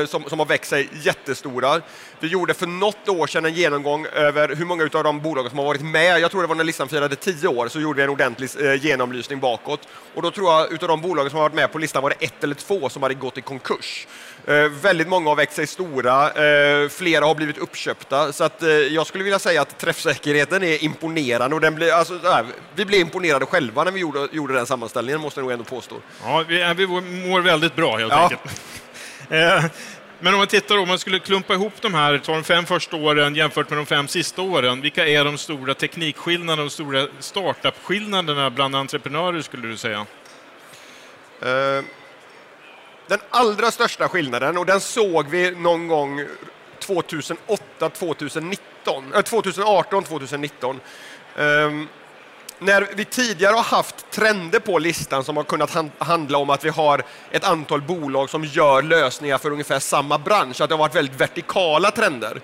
eh, 0.00 0.06
som, 0.06 0.24
som 0.24 0.38
har 0.38 0.46
växt 0.46 0.70
sig 0.70 0.88
jättestora. 0.92 1.80
Vi 2.20 2.28
gjorde 2.28 2.54
för 2.54 2.66
något 2.66 3.08
år 3.08 3.26
sedan 3.26 3.44
en 3.44 3.54
genomgång 3.54 4.06
över 4.06 4.56
hur 4.56 4.64
många 4.64 4.84
av 4.92 5.04
de 5.04 5.20
bolagen 5.20 5.50
som 5.50 5.58
har 5.58 5.66
varit 5.66 5.82
med. 5.82 6.20
Jag 6.20 6.30
tror 6.30 6.42
det 6.42 6.48
var 6.48 6.54
när 6.54 6.64
listan 6.64 6.88
firade 6.88 7.16
tio 7.16 7.48
år, 7.48 7.68
så 7.68 7.80
gjorde 7.80 7.96
vi 7.96 8.02
en 8.02 8.10
ordentlig 8.10 8.50
eh, 8.60 8.84
genomlysning 8.84 9.40
bakåt. 9.40 9.80
Och 10.14 10.22
då 10.22 10.30
tror 10.30 10.52
jag 10.52 10.72
utav 10.72 10.88
de 10.88 11.00
bolagen 11.00 11.30
som 11.30 11.36
har 11.36 11.44
varit 11.44 11.54
med 11.54 11.72
på 11.72 11.78
listan 11.78 12.02
var 12.02 12.10
det 12.10 12.26
ett 12.26 12.44
eller 12.44 12.54
två 12.54 12.88
som 12.88 13.02
hade 13.02 13.14
gått 13.14 13.38
i 13.38 13.40
konkurs. 13.40 14.06
Eh, 14.46 14.68
väldigt 14.82 15.08
många 15.08 15.28
har 15.28 15.36
växt 15.36 15.56
sig 15.56 15.66
stora, 15.66 16.26
eh, 16.26 16.88
flera 16.88 17.24
har 17.24 17.34
blivit 17.34 17.58
uppköpta. 17.58 18.32
Så 18.32 18.44
att, 18.44 18.62
eh, 18.62 18.68
jag 18.68 19.06
skulle 19.06 19.24
vilja 19.24 19.38
säga 19.38 19.62
att 19.62 19.78
träffsäkerheten 19.78 20.62
är 20.62 20.84
imponerande. 20.84 21.54
Och 21.54 21.60
den 21.60 21.74
blir, 21.74 21.92
alltså, 21.92 22.20
vi 22.74 22.84
blev 22.84 23.00
imponerade 23.00 23.46
själva 23.46 23.84
när 23.84 23.92
vi 23.92 24.00
gjorde, 24.00 24.28
gjorde 24.32 24.54
den 24.54 24.66
sammanställningen, 24.66 25.20
måste 25.20 25.40
jag 25.40 25.44
nog 25.44 25.52
ändå 25.52 25.64
påstå. 25.64 25.96
Ja, 26.22 26.44
vi, 26.48 26.74
vi 26.76 26.86
mår 27.28 27.40
väldigt 27.40 27.76
bra 27.76 27.96
helt 27.96 28.12
ja. 28.12 28.22
enkelt. 28.22 28.60
Eh, 29.30 29.64
men 30.18 30.34
om 30.34 30.38
man 30.38 30.46
tittar, 30.46 30.78
om 30.78 30.88
man 30.88 30.98
skulle 30.98 31.18
klumpa 31.18 31.54
ihop 31.54 31.72
de 31.80 31.94
här, 31.94 32.18
ta 32.18 32.32
de 32.32 32.44
fem 32.44 32.66
första 32.66 32.96
åren 32.96 33.34
jämfört 33.34 33.70
med 33.70 33.78
de 33.78 33.86
fem 33.86 34.08
sista 34.08 34.42
åren, 34.42 34.80
vilka 34.80 35.06
är 35.06 35.24
de 35.24 35.38
stora 35.38 35.74
teknikskillnaderna, 35.74 36.62
de 36.62 36.70
stora 36.70 37.06
startup-skillnaderna 37.20 38.50
bland 38.50 38.76
entreprenörer 38.76 39.42
skulle 39.42 39.68
du 39.68 39.76
säga? 39.76 39.98
Uh, 41.42 41.84
den 43.06 43.18
allra 43.30 43.70
största 43.70 44.08
skillnaden, 44.08 44.58
och 44.58 44.66
den 44.66 44.80
såg 44.80 45.28
vi 45.28 45.50
någon 45.50 45.88
gång 45.88 46.26
2008, 46.78 47.90
2019, 47.90 49.12
äh, 49.14 49.20
2018, 49.20 50.04
2019. 50.04 50.80
När 52.58 52.88
vi 52.94 53.04
tidigare 53.04 53.54
har 53.54 53.62
haft 53.62 54.10
trender 54.10 54.58
på 54.58 54.78
listan 54.78 55.24
som 55.24 55.36
har 55.36 55.44
kunnat 55.44 55.76
handla 55.98 56.38
om 56.38 56.50
att 56.50 56.64
vi 56.64 56.68
har 56.68 57.02
ett 57.30 57.44
antal 57.44 57.82
bolag 57.82 58.30
som 58.30 58.44
gör 58.44 58.82
lösningar 58.82 59.38
för 59.38 59.50
ungefär 59.50 59.78
samma 59.78 60.18
bransch, 60.18 60.60
att 60.60 60.68
det 60.68 60.74
har 60.74 60.78
varit 60.78 60.94
väldigt 60.94 61.20
vertikala 61.20 61.90
trender. 61.90 62.40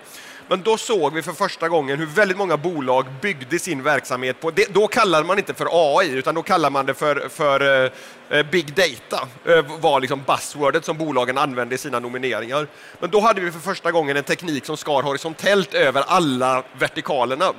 Men 0.49 0.63
då 0.63 0.77
såg 0.77 1.15
vi 1.15 1.23
för 1.23 1.33
första 1.33 1.69
gången 1.69 1.99
hur 1.99 2.07
väldigt 2.07 2.39
många 2.39 2.57
bolag 2.57 3.07
byggde 3.21 3.59
sin 3.59 3.83
verksamhet 3.83 4.41
på, 4.41 4.51
det, 4.51 4.75
då 4.75 4.87
kallar 4.87 5.25
man 5.25 5.39
inte 5.39 5.55
för 5.55 5.69
AI, 5.71 6.11
utan 6.11 6.35
då 6.35 6.43
kallar 6.43 6.71
man 6.71 6.87
det 6.87 6.95
för, 6.95 7.29
för 7.29 7.85
eh, 7.85 7.91
eh 8.39 8.47
big 8.51 8.75
data, 8.75 9.29
uh, 9.49 9.81
var 9.81 10.01
liksom 10.01 10.23
buzzwordet 10.27 10.85
som 10.85 10.99
bolagen 10.99 11.39
använde 11.39 11.75
i 11.75 11.79
sina 11.79 11.99
nomineringar. 11.99 12.67
Men 13.01 13.11
då 13.11 13.21
hade 13.21 13.41
vi 13.41 13.53
för 13.53 13.61
första 13.61 13.93
gången 13.93 14.17
en 14.17 14.25
teknik 14.25 14.67
som 14.67 14.77
skar 14.77 15.03
horisontellt 15.03 15.75
över 15.75 16.05
alla 16.07 16.63
vertikalerna. 16.79 17.53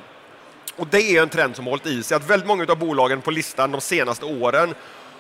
Och 0.82 0.88
det 0.88 1.02
är 1.02 1.22
en 1.22 1.30
trend 1.30 1.56
som 1.56 1.66
har 1.66 1.72
hållit 1.72 1.86
i 1.86 2.04
sig, 2.04 2.16
att 2.16 2.30
väldigt 2.30 2.48
många 2.48 2.66
av 2.70 2.78
bolagen 2.78 3.22
på 3.22 3.32
listan 3.32 3.72
de 3.72 3.82
senaste 3.82 4.26
åren 4.26 4.76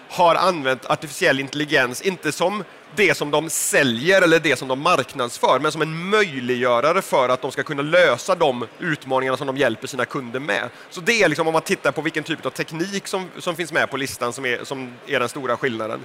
har 0.10 0.36
använt 0.36 0.86
artificiell 0.86 1.40
intelligens, 1.40 2.02
inte 2.02 2.32
som 2.32 2.64
det 2.96 3.18
som 3.18 3.32
de 3.32 3.50
säljer 3.50 4.22
eller 4.22 4.40
det 4.40 4.56
som 4.56 4.68
de 4.68 4.80
marknadsför, 4.80 5.60
men 5.60 5.72
som 5.72 5.82
en 5.82 6.10
möjliggörare 6.10 7.02
för 7.02 7.30
att 7.30 7.42
de 7.42 7.52
ska 7.52 7.64
kunna 7.64 7.82
lösa 7.82 8.36
de 8.36 8.68
utmaningarna 8.80 9.38
som 9.38 9.48
de 9.48 9.58
hjälper 9.58 9.88
sina 9.88 10.06
kunder 10.06 10.40
med. 10.40 10.70
Så 10.90 11.02
det 11.02 11.24
är 11.24 11.30
liksom 11.30 11.48
om 11.48 11.54
man 11.54 11.62
tittar 11.62 11.92
på 11.92 12.02
vilken 12.02 12.24
typ 12.24 12.46
av 12.46 12.50
teknik 12.50 13.08
som, 13.08 13.28
som 13.38 13.56
finns 13.56 13.74
med 13.74 13.90
på 13.90 13.98
listan 13.98 14.34
som 14.34 14.46
är, 14.46 14.64
som 14.64 14.94
är 15.08 15.20
den 15.20 15.30
stora 15.30 15.58
skillnaden. 15.58 16.00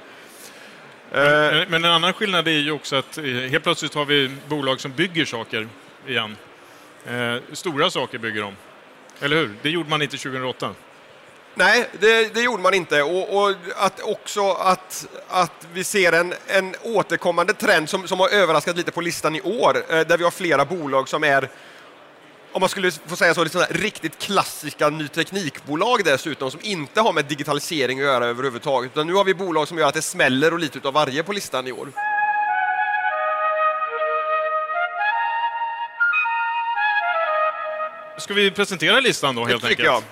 Men, 1.12 1.68
men 1.68 1.84
en 1.84 1.90
annan 1.90 2.12
skillnad 2.12 2.48
är 2.48 2.52
ju 2.52 2.70
också 2.70 2.96
att 2.96 3.18
eh, 3.18 3.24
helt 3.24 3.64
plötsligt 3.64 3.94
har 3.94 4.04
vi 4.04 4.30
bolag 4.48 4.80
som 4.80 4.92
bygger 4.92 5.24
saker 5.24 5.68
igen. 6.06 6.36
Eh, 7.06 7.36
stora 7.52 7.90
saker 7.90 8.18
bygger 8.18 8.42
de. 8.42 8.54
Eller 9.20 9.36
hur? 9.36 9.54
Det 9.62 9.70
gjorde 9.70 9.90
man 9.90 10.02
inte 10.02 10.16
2008. 10.16 10.74
Nej, 11.54 11.88
det, 12.00 12.34
det, 12.34 12.40
gjorde 12.40 12.62
man 12.62 12.74
inte. 12.74 13.02
Och, 13.02 13.42
och, 13.42 13.54
att 13.76 14.00
också 14.00 14.50
att, 14.50 15.06
att 15.28 15.66
vi 15.72 15.84
ser 15.84 16.12
en, 16.12 16.34
en 16.46 16.74
återkommande 16.82 17.54
trend 17.54 17.88
som, 17.88 18.08
som 18.08 18.20
har 18.20 18.28
överraskat 18.28 18.76
lite 18.76 18.92
på 18.92 19.00
listan 19.00 19.36
i 19.36 19.40
år, 19.40 19.76
eh, 19.88 20.00
där 20.00 20.18
vi 20.18 20.24
har 20.24 20.30
flera 20.30 20.64
bolag 20.64 21.08
som 21.08 21.24
är 21.24 21.48
om 22.52 22.60
man 22.60 22.68
skulle 22.68 22.90
få 22.90 23.16
säga 23.16 23.34
så, 23.34 23.44
liksom 23.44 23.64
riktigt 23.70 24.18
klassiska 24.18 24.90
ny 24.90 25.08
teknikbolag 25.08 26.04
dessutom 26.04 26.50
som 26.50 26.60
inte 26.62 27.00
har 27.00 27.12
med 27.12 27.24
digitalisering 27.24 27.98
att 27.98 28.04
göra 28.04 28.26
överhuvudtaget. 28.26 28.90
Utan 28.92 29.06
nu 29.06 29.14
har 29.14 29.24
vi 29.24 29.34
bolag 29.34 29.68
som 29.68 29.78
gör 29.78 29.88
att 29.88 29.94
det 29.94 30.02
smäller 30.02 30.52
och 30.52 30.58
lite 30.58 30.88
av 30.88 30.94
varje 30.94 31.22
på 31.22 31.32
listan 31.32 31.66
i 31.66 31.72
år. 31.72 31.88
Ska 38.26 38.34
vi 38.34 38.50
presentera 38.50 39.00
listan 39.00 39.34
då 39.34 39.44
helt 39.44 39.62
det 39.62 39.68
enkelt? 39.68 39.86
Jag. 39.86 40.02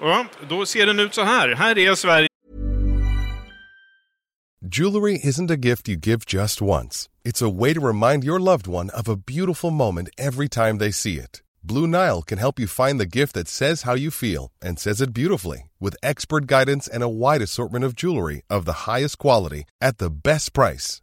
Ja, 0.00 0.26
då 0.48 0.66
ser 0.66 0.86
den 0.86 1.00
ut 1.00 1.14
så 1.14 1.22
här. 1.22 1.54
Här 1.54 1.78
är 1.78 1.94
Sverige. 1.94 2.28
Jewelry 4.76 5.18
isn't 5.18 5.52
a 5.52 5.58
gift 5.62 5.88
you 5.88 5.98
give 6.02 6.20
just 6.26 6.62
once. 6.62 7.08
It's 7.24 7.42
a 7.42 7.50
way 7.60 7.74
to 7.74 7.80
remind 7.86 8.24
your 8.24 8.40
loved 8.40 8.66
one 8.66 8.90
of 8.90 9.08
a 9.08 9.16
beautiful 9.16 9.70
moment 9.70 10.08
every 10.18 10.48
time 10.48 10.78
they 10.78 10.92
see 10.92 11.14
it. 11.18 11.42
Blue 11.62 11.86
Nile 11.86 12.22
can 12.22 12.38
help 12.38 12.58
you 12.58 12.66
find 12.66 12.98
the 12.98 13.18
gift 13.18 13.34
that 13.34 13.48
says 13.48 13.82
how 13.82 13.94
you 13.94 14.10
feel 14.10 14.50
and 14.62 14.78
says 14.78 15.02
it 15.02 15.12
beautifully 15.12 15.70
with 15.80 15.96
expert 16.02 16.46
guidance 16.46 16.88
and 16.94 17.02
a 17.02 17.08
wide 17.08 17.42
assortment 17.42 17.84
of 17.84 17.94
jewelry 17.94 18.42
of 18.48 18.64
the 18.64 18.90
highest 18.90 19.18
quality 19.18 19.64
at 19.80 19.98
the 19.98 20.10
best 20.10 20.52
price. 20.54 21.02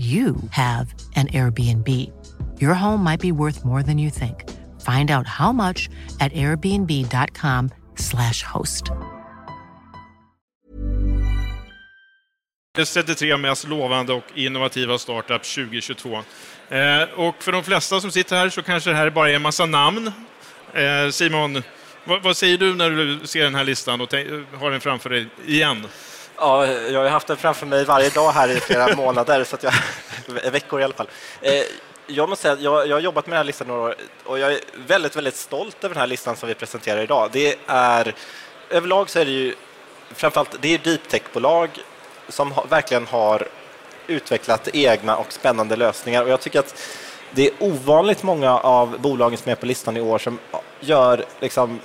you 0.00 0.36
have 0.50 0.94
an 1.16 1.26
Airbnb. 1.26 2.10
Your 2.58 2.74
home 2.74 3.04
might 3.04 3.20
be 3.20 3.32
worth 3.32 3.64
more 3.64 3.82
than 3.82 3.98
you 3.98 4.10
think. 4.10 4.48
Find 4.80 5.10
out 5.10 5.26
how 5.26 5.52
much 5.52 5.90
at 6.20 6.32
airbnb.com/slash 6.32 8.42
host. 8.42 8.84
Det 12.74 12.84
33 12.84 13.36
mest 13.36 13.68
lovande 13.68 14.12
och 14.12 14.24
innovativa 14.34 14.98
startup 14.98 15.42
2022. 15.42 16.22
Eh, 16.68 17.02
och 17.16 17.42
för 17.42 17.52
de 17.52 17.64
flesta 17.64 18.00
som 18.00 18.10
sitter 18.10 18.36
här 18.36 18.48
så 18.48 18.62
kanske 18.62 18.90
det 18.90 18.96
här 18.96 19.10
bara 19.10 19.30
är 19.30 19.34
en 19.34 19.42
massa 19.42 19.66
namn. 19.66 20.12
Eh, 20.74 21.10
Simon, 21.10 21.62
vad, 22.04 22.22
vad, 22.22 22.36
säger 22.36 22.58
du 22.58 22.74
när 22.74 22.90
du 22.90 23.26
ser 23.26 23.44
den 23.44 23.54
här 23.54 23.64
listan 23.64 24.00
och 24.00 24.12
har 24.58 24.70
den 24.70 24.80
framför 24.80 25.10
dig 25.10 25.26
igen? 25.46 25.86
Ja, 26.40 26.66
jag 26.66 27.02
har 27.02 27.08
haft 27.08 27.26
den 27.26 27.36
framför 27.36 27.66
mig 27.66 27.84
varje 27.84 28.10
dag 28.10 28.30
här 28.32 28.48
i 28.48 28.60
flera 28.60 28.96
månader, 28.96 29.44
så 29.44 29.56
att 29.56 29.62
jag, 29.62 29.72
veckor 30.52 30.80
i 30.80 30.84
alla 30.84 30.94
fall. 30.94 31.08
Eh, 31.42 31.62
jag 32.06 32.28
måste 32.28 32.42
säga 32.42 32.54
att 32.54 32.60
jag, 32.60 32.86
jag, 32.88 32.96
har 32.96 33.00
jobbat 33.00 33.26
med 33.26 33.32
den 33.32 33.36
här 33.36 33.44
listan 33.44 33.68
några 33.68 33.82
år 33.82 33.94
och 34.24 34.38
jag 34.38 34.52
är 34.52 34.60
väldigt, 34.86 35.16
väldigt 35.16 35.36
stolt 35.36 35.84
över 35.84 35.94
den 35.94 36.00
här 36.00 36.06
listan 36.06 36.36
som 36.36 36.48
vi 36.48 36.54
presenterar 36.54 37.02
idag. 37.02 37.28
Det 37.32 37.56
är, 37.66 38.14
överlag 38.70 39.10
så 39.10 39.18
är 39.18 39.24
det 39.24 39.30
ju 39.30 39.54
framförallt 40.14 40.56
det 40.60 40.74
är 40.74 40.78
deep 40.78 41.08
tech-bolag 41.08 41.68
som 42.28 42.52
har, 42.52 42.66
verkligen 42.66 43.06
har 43.06 43.48
utvecklat 44.06 44.68
egna 44.72 45.16
och 45.16 45.32
spännande 45.32 45.76
lösningar 45.76 46.22
och 46.22 46.28
jag 46.28 46.40
tycker 46.40 46.58
att 46.58 46.74
det 47.30 47.46
är 47.46 47.52
ovanligt 47.58 48.22
många 48.22 48.58
av 48.58 48.98
bolagen 49.00 49.38
som 49.38 49.52
är 49.52 49.56
på 49.56 49.66
listan 49.66 49.96
i 49.96 50.00
år 50.00 50.18
som 50.18 50.38
gör 50.80 51.24
liksom 51.40 51.80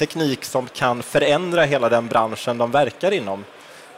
teknik 0.00 0.44
som 0.44 0.68
kan 0.68 1.02
förändra 1.02 1.64
hela 1.64 1.88
den 1.88 2.06
branschen 2.06 2.58
de 2.58 2.70
verkar 2.70 3.12
inom. 3.12 3.44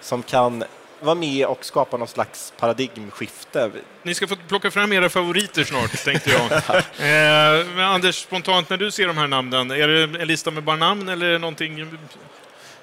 Som 0.00 0.22
kan 0.22 0.64
vara 1.00 1.14
med 1.14 1.46
och 1.46 1.64
skapa 1.64 1.96
någon 1.96 2.08
slags 2.08 2.52
paradigmskifte. 2.58 3.70
Ni 4.02 4.14
ska 4.14 4.26
få 4.26 4.36
plocka 4.48 4.70
fram 4.70 4.92
era 4.92 5.08
favoriter 5.08 5.64
snart, 5.64 6.04
tänkte 6.04 6.30
jag. 6.30 6.52
eh, 6.52 7.66
men 7.66 7.84
Anders, 7.84 8.22
spontant 8.22 8.70
när 8.70 8.76
du 8.76 8.90
ser 8.90 9.06
de 9.06 9.18
här 9.18 9.26
namnen, 9.26 9.70
är 9.70 9.88
det 9.88 10.02
en 10.02 10.28
lista 10.28 10.50
med 10.50 10.62
bara 10.62 10.76
namn 10.76 11.08
eller 11.08 11.26
är 11.26 11.32
det 11.32 11.38
någonting 11.38 11.98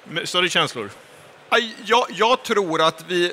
med 0.04 0.28
större 0.28 0.48
känslor? 0.48 0.90
Jag, 1.84 2.06
jag 2.08 2.42
tror 2.42 2.82
att 2.82 3.04
vi, 3.08 3.32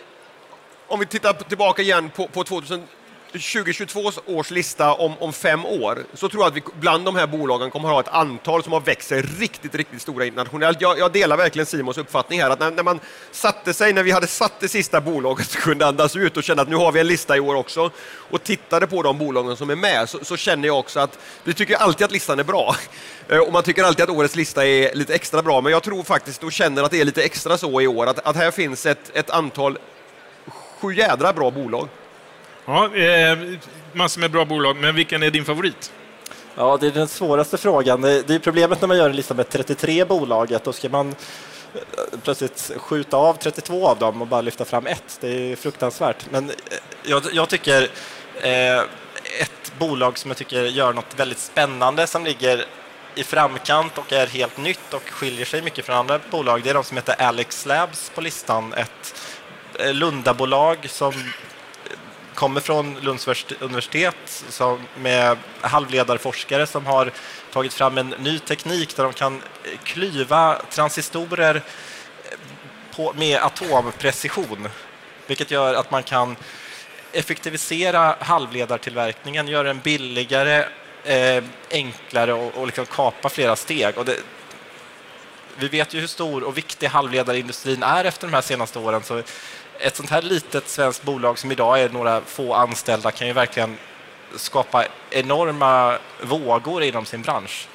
om 0.87 0.99
vi 0.99 1.05
tittar 1.05 1.33
tillbaka 1.33 1.81
igen 1.81 2.09
på, 2.15 2.27
på 2.27 2.43
2000 2.43 2.83
2022 3.31 4.11
års 4.25 4.51
lista 4.51 4.93
om, 4.93 5.13
om 5.19 5.33
fem 5.33 5.65
år 5.65 6.03
så 6.13 6.29
tror 6.29 6.43
jag 6.43 6.47
att 6.47 6.55
vi 6.55 6.63
bland 6.79 7.05
de 7.05 7.15
här 7.15 7.27
bolagen 7.27 7.71
kommer 7.71 7.87
att 7.87 7.93
ha 7.93 7.99
ett 7.99 8.21
antal 8.21 8.63
som 8.63 8.73
har 8.73 8.79
växt 8.79 9.07
sig 9.07 9.21
riktigt, 9.21 9.75
riktigt 9.75 10.01
stora 10.01 10.25
internationellt. 10.25 10.81
Jag, 10.81 10.99
jag 10.99 11.11
delar 11.11 11.37
verkligen 11.37 11.65
Simons 11.65 11.97
uppfattning 11.97 12.41
här 12.41 12.49
att 12.49 12.59
när, 12.59 12.71
när, 12.71 12.83
man 12.83 12.99
satte 13.31 13.73
sig, 13.73 13.93
när 13.93 14.03
vi 14.03 14.11
hade 14.11 14.27
satt 14.27 14.59
det 14.59 14.67
sista 14.67 15.01
bolaget 15.01 15.47
så 15.51 15.59
kunde 15.59 15.87
andas 15.87 16.15
ut 16.15 16.37
och 16.37 16.43
kände 16.43 16.61
att 16.61 16.69
nu 16.69 16.75
har 16.75 16.91
vi 16.91 16.99
en 16.99 17.07
lista 17.07 17.37
i 17.37 17.39
år 17.39 17.55
också 17.55 17.91
och 18.29 18.43
tittade 18.43 18.87
på 18.87 19.03
de 19.03 19.17
bolagen 19.17 19.57
som 19.57 19.69
är 19.69 19.75
med 19.75 20.09
så, 20.09 20.25
så 20.25 20.37
känner 20.37 20.67
jag 20.67 20.79
också 20.79 20.99
att 20.99 21.19
vi 21.43 21.53
tycker 21.53 21.75
alltid 21.75 22.05
att 22.05 22.11
listan 22.11 22.39
är 22.39 22.43
bra 22.43 22.75
eh, 23.29 23.37
och 23.37 23.53
man 23.53 23.63
tycker 23.63 23.83
alltid 23.83 24.03
att 24.03 24.09
årets 24.09 24.35
lista 24.35 24.65
är 24.65 24.95
lite 24.95 25.15
extra 25.15 25.41
bra. 25.41 25.61
Men 25.61 25.71
jag 25.71 25.83
tror 25.83 26.03
faktiskt 26.03 26.43
och 26.43 26.51
känner 26.51 26.83
att 26.83 26.91
det 26.91 27.01
är 27.01 27.05
lite 27.05 27.23
extra 27.23 27.57
så 27.57 27.81
i 27.81 27.87
år 27.87 28.07
att, 28.07 28.27
att 28.27 28.35
här 28.35 28.51
finns 28.51 28.85
ett, 28.85 29.11
ett 29.13 29.29
antal 29.29 29.77
sju 30.79 30.93
jädra 30.93 31.33
bra 31.33 31.51
bolag. 31.51 31.87
Ja, 32.69 32.95
eh, 32.95 33.37
massor 33.93 34.21
med 34.21 34.31
bra 34.31 34.45
bolag, 34.45 34.75
men 34.75 34.95
vilken 34.95 35.23
är 35.23 35.31
din 35.31 35.45
favorit? 35.45 35.91
Ja, 36.55 36.77
det 36.81 36.87
är 36.87 36.91
den 36.91 37.07
svåraste 37.07 37.57
frågan. 37.57 38.01
Det 38.01 38.29
är 38.29 38.39
problemet 38.39 38.81
när 38.81 38.87
man 38.87 38.97
gör 38.97 39.09
en 39.09 39.15
lista 39.15 39.33
med 39.33 39.49
33 39.49 40.05
bolag, 40.05 40.53
att 40.53 40.63
då 40.63 40.73
ska 40.73 40.89
man 40.89 41.09
eh, 41.73 42.19
plötsligt 42.23 42.71
skjuta 42.77 43.17
av 43.17 43.33
32 43.33 43.87
av 43.87 43.99
dem 43.99 44.21
och 44.21 44.27
bara 44.27 44.41
lyfta 44.41 44.65
fram 44.65 44.87
ett. 44.87 45.17
Det 45.21 45.51
är 45.51 45.55
fruktansvärt. 45.55 46.25
Men 46.31 46.49
eh, 46.49 46.55
jag, 47.03 47.23
jag 47.33 47.49
tycker 47.49 47.81
eh, 48.41 48.79
ett 49.41 49.73
bolag 49.79 50.17
som 50.17 50.31
jag 50.31 50.37
tycker 50.37 50.63
gör 50.63 50.93
något 50.93 51.19
väldigt 51.19 51.39
spännande 51.39 52.07
som 52.07 52.23
ligger 52.23 52.65
i 53.15 53.23
framkant 53.23 53.97
och 53.97 54.13
är 54.13 54.27
helt 54.27 54.57
nytt 54.57 54.93
och 54.93 55.03
skiljer 55.03 55.45
sig 55.45 55.61
mycket 55.61 55.85
från 55.85 55.95
andra 55.95 56.19
bolag, 56.31 56.63
det 56.63 56.69
är 56.69 56.73
de 56.73 56.83
som 56.83 56.97
heter 56.97 57.15
Alex 57.21 57.65
Labs 57.65 58.11
på 58.15 58.21
listan. 58.21 58.73
Ett 58.73 59.15
eh, 59.79 59.93
Lundabolag 59.93 60.89
som 60.89 61.13
kommer 62.37 62.61
från 62.61 62.99
Lunds 62.99 63.27
universitet 63.59 64.43
med 64.95 65.37
halvledarforskare 65.61 66.67
som 66.67 66.85
har 66.85 67.11
tagit 67.53 67.73
fram 67.73 67.97
en 67.97 68.09
ny 68.09 68.39
teknik 68.39 68.95
där 68.95 69.03
de 69.03 69.13
kan 69.13 69.41
klyva 69.83 70.61
transistorer 70.71 71.61
på, 72.95 73.13
med 73.13 73.41
atomprecision, 73.41 74.69
vilket 75.27 75.51
gör 75.51 75.73
att 75.73 75.91
man 75.91 76.03
kan 76.03 76.35
effektivisera 77.11 78.15
halvledartillverkningen, 78.19 79.47
göra 79.47 79.67
den 79.67 79.79
billigare, 79.79 80.65
eh, 81.03 81.43
enklare 81.71 82.33
och, 82.33 82.57
och 82.57 82.65
liksom 82.65 82.85
kapa 82.85 83.29
flera 83.29 83.55
steg. 83.55 83.97
Och 83.97 84.05
det, 84.05 84.15
vi 85.55 85.67
vet 85.67 85.93
ju 85.93 85.99
hur 85.99 86.07
stor 86.07 86.43
och 86.43 86.57
viktig 86.57 86.87
halvledarindustrin 86.87 87.83
är 87.83 88.05
efter 88.05 88.27
de 88.27 88.33
här 88.33 88.41
senaste 88.41 88.79
åren, 88.79 89.03
så 89.03 89.21
ett 89.79 89.95
sånt 89.95 90.09
här 90.09 90.21
litet 90.21 90.69
svenskt 90.69 91.03
bolag 91.03 91.39
som 91.39 91.51
idag 91.51 91.81
är 91.81 91.89
några 91.89 92.21
få 92.21 92.53
anställda 92.53 93.11
kan 93.11 93.27
ju 93.27 93.33
verkligen 93.33 93.77
skapa 94.35 94.85
enorma 95.09 95.97
vågor 96.21 96.83
inom 96.83 97.05
sin 97.05 97.21
bransch. 97.21 97.67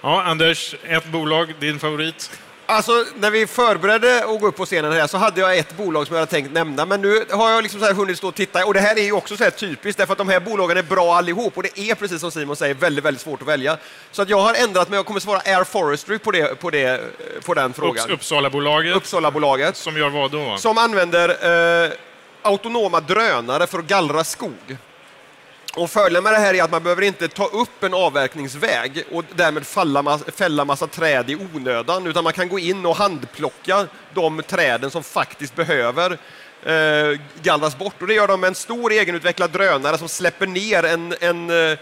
Ja, 0.00 0.22
Anders, 0.22 0.74
ett 0.82 1.06
bolag, 1.06 1.54
din 1.58 1.78
favorit? 1.78 2.30
Alltså, 2.70 3.04
när 3.16 3.30
vi 3.30 3.46
förberedde 3.46 4.24
att 4.24 4.40
gå 4.40 4.46
upp 4.46 4.56
på 4.56 4.64
scenen 4.64 4.92
här 4.92 5.06
så 5.06 5.18
hade 5.18 5.40
jag 5.40 5.58
ett 5.58 5.76
bolag 5.76 6.06
som 6.06 6.16
jag 6.16 6.20
hade 6.20 6.30
tänkt 6.30 6.52
nämna, 6.52 6.86
men 6.86 7.00
nu 7.02 7.24
har 7.30 7.50
jag 7.50 7.62
liksom 7.62 7.80
så 7.80 7.86
här 7.86 7.94
hunnit 7.94 8.18
stå 8.18 8.28
och 8.28 8.34
titta 8.34 8.66
och 8.66 8.74
det 8.74 8.80
här 8.80 8.98
är 8.98 9.02
ju 9.02 9.12
också 9.12 9.36
så 9.36 9.44
här 9.44 9.50
typiskt 9.50 9.98
därför 9.98 10.12
att 10.12 10.18
de 10.18 10.28
här 10.28 10.40
bolagen 10.40 10.76
är 10.76 10.82
bra 10.82 11.14
allihop 11.14 11.56
och 11.56 11.62
det 11.62 11.78
är 11.78 11.94
precis 11.94 12.20
som 12.20 12.30
Simon 12.30 12.56
säger 12.56 12.74
väldigt, 12.74 13.04
väldigt 13.04 13.20
svårt 13.20 13.42
att 13.42 13.48
välja. 13.48 13.78
Så 14.12 14.22
att 14.22 14.28
jag 14.28 14.40
har 14.40 14.54
ändrat 14.54 14.88
mig, 14.88 14.98
jag 14.98 15.06
kommer 15.06 15.20
svara 15.20 15.40
Air 15.44 15.64
Forestry 15.64 16.18
på, 16.18 16.30
det, 16.30 16.60
på, 16.60 16.70
det, 16.70 17.00
på 17.44 17.54
den 17.54 17.72
frågan. 17.72 18.10
Uppsalabolaget. 18.10 18.96
Uppsalabolaget. 18.96 19.76
Som 19.76 19.96
gör 19.96 20.08
vad 20.08 20.30
då? 20.30 20.56
Som 20.56 20.78
använder 20.78 21.84
eh, 21.84 21.90
autonoma 22.42 23.00
drönare 23.00 23.66
för 23.66 23.78
att 23.78 23.86
gallra 23.86 24.24
skog. 24.24 24.76
Och 25.76 25.90
fördelen 25.90 26.22
med 26.22 26.32
det 26.32 26.38
här 26.38 26.54
är 26.54 26.62
att 26.62 26.70
man 26.70 26.82
behöver 26.82 27.02
inte 27.02 27.28
ta 27.28 27.46
upp 27.46 27.82
en 27.82 27.94
avverkningsväg 27.94 29.04
och 29.12 29.24
därmed 29.34 29.66
falla, 29.66 30.18
fälla 30.18 30.64
massa 30.64 30.86
träd 30.86 31.30
i 31.30 31.36
onödan, 31.36 32.06
utan 32.06 32.24
man 32.24 32.32
kan 32.32 32.48
gå 32.48 32.58
in 32.58 32.86
och 32.86 32.96
handplocka 32.96 33.86
de 34.14 34.42
träden 34.42 34.90
som 34.90 35.02
faktiskt 35.02 35.56
behöver 35.56 36.18
eh, 36.62 37.20
gallras 37.42 37.78
bort. 37.78 38.02
Och 38.02 38.06
det 38.06 38.14
gör 38.14 38.28
de 38.28 38.40
med 38.40 38.48
en 38.48 38.54
stor 38.54 38.92
egenutvecklad 38.92 39.50
drönare 39.50 39.98
som 39.98 40.08
släpper 40.08 40.46
ner 40.46 40.84
en, 40.84 41.14
en 41.20 41.70
eh, 41.70 41.78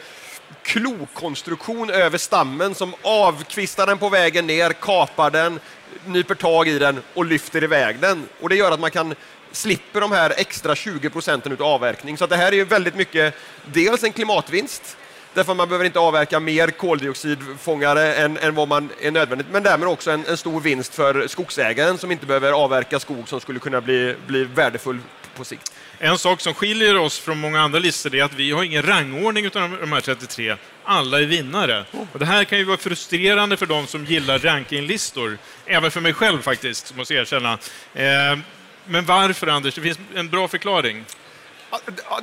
klokonstruktion 0.63 1.91
över 1.91 2.19
stammen 2.19 2.75
som 2.75 2.95
avkvistar 3.03 3.87
den 3.87 3.99
på 3.99 4.09
vägen 4.09 4.47
ner, 4.47 4.73
kapar 4.73 5.31
den, 5.31 5.61
nyper 6.07 6.35
tag 6.35 6.69
i 6.69 6.79
den 6.79 7.03
och 7.15 7.25
lyfter 7.25 7.65
iväg 7.65 8.01
den. 8.01 8.29
Och 8.41 8.49
det 8.49 8.57
gör 8.57 8.73
att 8.73 8.81
man 8.81 8.91
kan 8.91 9.15
slipper 9.57 10.01
de 10.01 10.13
här 10.13 10.35
extra 10.37 10.77
20 10.77 11.11
procenten 11.11 11.53
av 11.53 11.63
avverkning. 11.63 12.19
Så 12.19 12.27
det 12.27 12.37
här 12.37 12.53
är 12.53 12.57
ju 12.57 12.65
väldigt 12.65 12.95
mycket 12.95 13.35
dels 13.67 14.05
en 14.05 14.13
klimatvinst, 14.13 14.97
därför 15.35 15.53
att 15.53 15.57
man 15.57 15.69
behöver 15.69 15.85
inte 15.85 15.99
avverka 15.99 16.41
mer 16.41 16.69
koldioxidfångare 16.69 18.15
än, 18.15 18.39
än 18.39 18.55
vad 18.55 18.69
man 18.69 18.89
är 19.01 19.11
nödvändigt, 19.11 19.47
men 19.51 19.63
därmed 19.63 19.89
också 19.89 20.11
en, 20.11 20.27
en, 20.27 20.37
stor 20.37 20.61
vinst 20.61 20.95
för 20.95 21.27
skogsägaren 21.29 21.99
som 21.99 22.13
inte 22.13 22.27
behöver 22.27 22.53
avverka 22.53 23.01
skog 23.01 23.29
som 23.29 23.41
skulle 23.41 23.59
kunna 23.59 23.81
bli, 23.81 24.15
bli 24.27 24.45
värdefull 24.45 24.99
på 25.37 25.45
sikt. 25.45 25.73
En 25.99 26.19
sak 26.19 26.41
som 26.41 26.55
skiljer 26.55 26.97
oss 26.97 27.19
från 27.19 27.39
många 27.39 27.61
andra 27.61 27.79
listor 27.79 28.15
är 28.15 28.25
att 28.25 28.35
vi 28.35 28.51
har 28.51 28.65
ingen 28.65 28.83
rangordning 28.83 29.47
av 29.47 29.53
de 29.81 29.93
här 29.93 30.01
33. 30.01 30.57
Alla 30.85 31.21
är 31.21 31.25
vinnare. 31.25 31.85
Och 32.13 32.19
det 32.19 32.27
här 32.27 32.45
kan 32.45 32.59
ju 32.59 32.65
vara 32.65 32.77
frustrerande 32.77 33.57
för 33.57 33.67
de 33.67 33.87
som 33.87 34.05
gillar 34.05 34.39
rankinglistor. 34.39 35.39
Även 35.67 35.91
för 35.91 36.01
mig 36.01 36.13
själv 36.13 36.43
faktiskt, 36.43 36.97
måste 36.97 37.15
jag 37.15 37.21
erkänna. 37.21 37.59
Eh, 37.95 38.39
men 38.87 39.05
varför, 39.05 39.47
Anders? 39.47 39.75
Det 39.75 39.81
finns 39.81 39.99
en 40.15 40.29
bra 40.29 40.49
förklaring. 40.49 41.05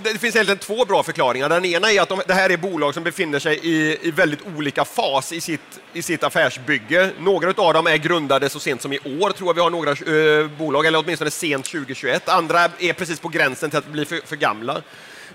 Det 0.04 0.20
finns 0.20 0.36
egentligen 0.36 0.58
två 0.58 0.86
bra 0.86 1.04
förklaringar. 1.04 1.50
Den 1.50 1.66
ena 1.66 1.92
är 1.92 2.02
att 2.02 2.10
de, 2.10 2.22
det 2.28 2.34
här 2.34 2.50
är 2.50 2.58
bolag 2.58 2.94
som 2.94 3.04
befinner 3.04 3.40
sig 3.40 3.60
i, 3.64 4.08
i 4.08 4.12
väldigt 4.12 4.40
olika 4.58 4.86
fas 4.86 5.34
i 5.34 5.42
sitt, 5.42 5.80
i 5.94 6.02
sitt 6.02 6.24
affärsbygge. 6.24 7.10
Några 7.20 7.64
av 7.64 7.74
dem 7.74 7.88
är 7.88 7.98
grundade 7.98 8.50
så 8.50 8.60
sent 8.60 8.82
som 8.82 8.94
i 8.94 9.00
år, 9.00 9.32
tror 9.32 9.50
jag 9.50 9.54
vi 9.54 9.62
har 9.62 9.70
några 9.70 9.92
eh, 9.92 10.48
bolag, 10.58 10.86
eller 10.86 11.00
åtminstone 11.00 11.32
sent 11.32 11.66
2021. 11.66 12.30
Andra 12.30 12.70
är 12.80 12.94
precis 12.94 13.20
på 13.20 13.28
gränsen 13.28 13.70
till 13.70 13.80
att 13.80 13.88
bli 13.88 14.06
för, 14.06 14.28
för 14.28 14.36
gamla. 14.36 14.82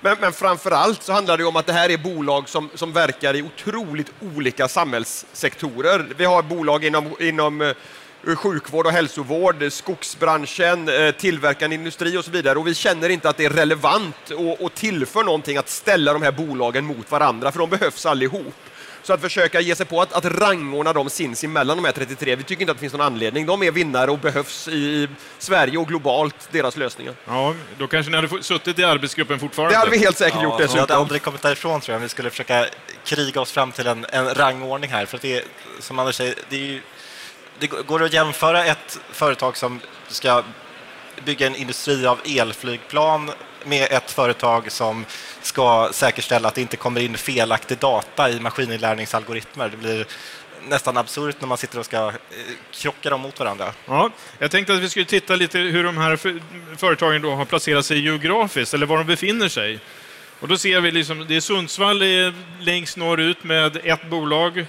Men, 0.01 0.17
men 0.21 0.33
framför 0.33 0.71
allt 0.71 1.03
så 1.03 1.13
handlar 1.13 1.39
det 1.39 1.45
om 1.45 1.57
att 1.57 1.67
det 1.67 1.73
här 1.73 1.91
är 1.91 1.99
bolag 1.99 2.49
som, 2.49 2.71
som 2.75 2.93
verkar 2.93 3.37
i 3.37 3.43
otroligt 3.43 4.13
olika 4.21 4.69
samhällssektorer. 4.69 6.07
Vi 6.17 6.25
har 6.25 6.43
bolag 6.43 6.85
inom, 6.85 7.17
inom 7.21 7.61
eh, 7.61 7.73
sjukvård 8.37 8.87
och 8.87 8.93
hälsovård, 8.93 9.73
skogsbranschen, 9.73 10.89
eh, 10.89 11.11
tillverkande 11.11 11.77
industri 11.77 12.17
och 12.17 12.25
så 12.25 12.31
vidare. 12.31 12.59
Och 12.59 12.67
vi 12.67 12.75
känner 12.75 13.09
inte 13.09 13.29
att 13.29 13.37
det 13.37 13.45
är 13.45 13.51
relevant 13.51 14.31
och, 14.31 14.61
och 14.61 14.75
tillför 14.75 15.25
någonting 15.25 15.57
att 15.57 15.69
ställa 15.69 16.13
de 16.13 16.23
här 16.23 16.33
bolagen 16.33 16.85
mot 16.85 17.11
varandra, 17.11 17.53
för 17.53 17.59
de 17.59 17.71
behövs 17.71 18.07
allihop. 18.07 18.55
Så 19.03 19.13
att 19.13 19.21
försöka 19.21 19.61
ge 19.61 19.75
sig 19.75 19.87
på 19.87 20.03
att, 20.03 20.13
att 20.13 20.25
rangordna 20.25 20.93
dem 20.93 21.11
sinsemellan, 21.11 21.77
de 21.77 21.85
här 21.85 21.93
33, 21.93 22.37
vi 22.37 22.43
tycker 22.43 22.63
inte 22.63 22.71
att 22.73 22.77
det 22.77 22.81
finns 22.81 22.93
någon 22.93 23.07
anledning. 23.07 23.47
De 23.47 23.63
är 23.63 23.71
vinnare 23.71 24.11
och 24.11 24.19
behövs 24.19 24.69
i 24.69 25.09
Sverige 25.39 25.79
och 25.79 25.89
globalt, 25.89 26.49
deras 26.51 26.77
lösningar. 26.77 27.15
Ja, 27.27 27.55
då 27.79 27.87
kanske 27.87 28.11
ni 28.11 28.17
hade 28.17 28.43
suttit 28.43 28.79
i 28.79 28.85
arbetsgruppen 28.85 29.39
fortfarande? 29.39 29.75
Det 29.75 29.79
hade 29.79 29.91
vi 29.91 29.99
helt 29.99 30.19
säkert 30.19 30.35
ja, 30.37 30.43
gjort 30.43 30.59
dessutom. 30.59 30.75
Vi 30.75 30.81
hade 30.81 30.97
aldrig 30.97 31.23
kommit 31.23 31.43
därifrån 31.43 31.81
tror 31.81 31.93
jag, 31.93 31.99
om 31.99 32.03
vi 32.03 32.09
skulle 32.09 32.31
försöka 32.31 32.67
kriga 33.05 33.41
oss 33.41 33.53
fram 33.53 33.73
till 33.73 33.87
en, 33.87 34.07
en 34.13 34.35
rangordning 34.35 34.91
här. 34.91 35.07
För 35.07 35.17
att 35.17 35.23
det 35.23 35.37
är, 35.37 35.45
som 35.81 35.99
Anders 35.99 36.17
säger, 36.17 36.35
det 36.49 36.57
är 36.57 36.61
ju 36.61 36.81
det 37.59 37.67
går 37.67 38.03
att 38.03 38.13
jämföra 38.13 38.65
ett 38.65 39.01
företag 39.13 39.57
som 39.57 39.81
ska 40.09 40.43
bygga 41.25 41.47
en 41.47 41.57
industri 41.57 42.07
av 42.07 42.21
elflygplan 42.25 43.31
med 43.65 43.89
ett 43.91 44.11
företag 44.11 44.73
som 44.73 45.05
ska 45.43 45.89
säkerställa 45.93 46.49
att 46.49 46.55
det 46.55 46.61
inte 46.61 46.77
kommer 46.77 47.01
in 47.01 47.17
felaktig 47.17 47.79
data 47.79 48.31
i 48.31 48.41
maskininlärningsalgoritmer. 48.41 49.69
Det 49.69 49.77
blir 49.77 50.07
nästan 50.69 50.97
absurt 50.97 51.37
när 51.41 51.49
man 51.49 51.59
sitter 51.59 51.79
och 51.79 51.85
ska 51.85 52.09
eh, 52.09 52.15
krocka 52.73 53.11
dem 53.11 53.21
mot 53.21 53.41
varandra. 53.41 53.73
Ja, 53.87 54.11
jag 54.39 54.51
tänkte 54.51 54.75
att 54.75 54.81
vi 54.81 54.89
skulle 54.89 55.05
titta 55.05 55.37
lite 55.37 55.59
hur 55.59 55.85
de 55.85 55.99
här 55.99 56.17
företagen 56.77 57.23
då 57.23 57.35
har 57.35 57.45
placerat 57.45 57.87
sig 57.87 58.05
geografiskt, 58.05 58.75
eller 58.75 58.87
var 58.87 58.99
de 58.99 59.07
befinner 59.07 59.49
sig. 59.49 59.81
Och 60.41 60.49
då 60.49 60.59
ser 60.59 60.81
vi 60.81 60.91
liksom, 60.91 61.27
det 61.29 61.37
är 61.37 61.41
Sundsvall 61.41 62.03
eh, 62.03 62.33
längst 62.61 62.97
norrut 62.97 63.45
med 63.45 63.77
ett 63.85 64.11
bolag 64.11 64.67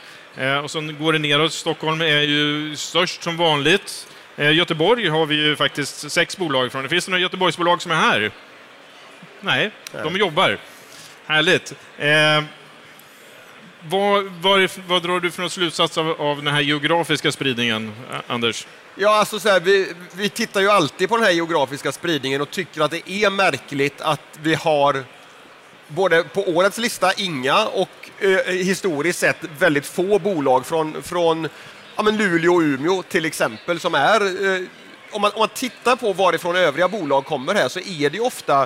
och 0.63 0.71
så 0.71 0.81
går 0.81 1.13
det 1.13 1.19
neråt. 1.19 1.53
Stockholm 1.53 2.01
är 2.01 2.21
ju 2.21 2.75
störst 2.75 3.23
som 3.23 3.37
vanligt. 3.37 4.07
Eh, 4.37 4.51
Göteborg 4.51 5.09
har 5.09 5.25
vi 5.25 5.35
ju 5.35 5.55
faktiskt 5.55 6.11
sex 6.11 6.37
bolag 6.37 6.71
från. 6.71 6.83
Det 6.83 6.89
finns 6.89 7.07
några 7.07 7.21
Göteborgsbolag 7.21 7.81
som 7.81 7.91
är 7.91 7.95
här? 7.95 8.31
Nej, 9.41 9.71
de 10.03 10.17
jobbar. 10.17 10.57
Härligt. 11.25 11.73
Eh, 11.97 12.43
vad, 13.81 14.23
vad, 14.23 14.69
vad 14.87 15.03
drar 15.03 15.19
du 15.19 15.31
för 15.31 15.41
någon 15.41 15.49
slutsats 15.49 15.97
av, 15.97 16.21
av 16.21 16.43
den 16.43 16.53
här 16.53 16.61
geografiska 16.61 17.31
spridningen, 17.31 17.91
eh, 18.11 18.19
Anders? 18.27 18.67
Ja, 18.95 19.19
alltså 19.19 19.39
så 19.39 19.49
här, 19.49 19.59
vi, 19.59 19.93
vi 20.13 20.29
tittar 20.29 20.61
ju 20.61 20.69
alltid 20.69 21.09
på 21.09 21.17
den 21.17 21.25
här 21.25 21.31
geografiska 21.31 21.91
spridningen 21.91 22.41
och 22.41 22.49
tycker 22.51 22.81
att 22.81 22.91
det 22.91 23.09
är 23.09 23.29
märkligt 23.29 24.01
att 24.01 24.39
vi 24.41 24.55
har 24.55 25.03
både 25.89 26.23
på 26.23 26.41
årets 26.41 26.77
lista 26.77 27.13
inga 27.13 27.65
och 27.65 27.89
eh, 28.19 28.53
historiskt 28.53 29.19
sett 29.19 29.37
väldigt 29.59 29.85
få 29.85 30.19
bolag 30.19 30.65
från, 30.65 31.03
från 31.03 31.47
ja, 31.95 32.03
men 32.03 32.17
Luleå 32.17 32.53
och 32.53 32.61
Umeå 32.61 33.03
till 33.03 33.25
exempel 33.25 33.79
som 33.79 33.95
är 33.95 34.21
eh, 34.21 34.61
om, 35.11 35.21
man, 35.21 35.31
om 35.33 35.39
man 35.39 35.49
tittar 35.49 35.95
på 35.95 36.13
varifrån 36.13 36.55
övriga 36.55 36.87
bolag 36.87 37.25
kommer 37.25 37.55
här 37.55 37.67
så 37.67 37.79
är 37.79 38.09
det 38.09 38.19
ofta 38.19 38.61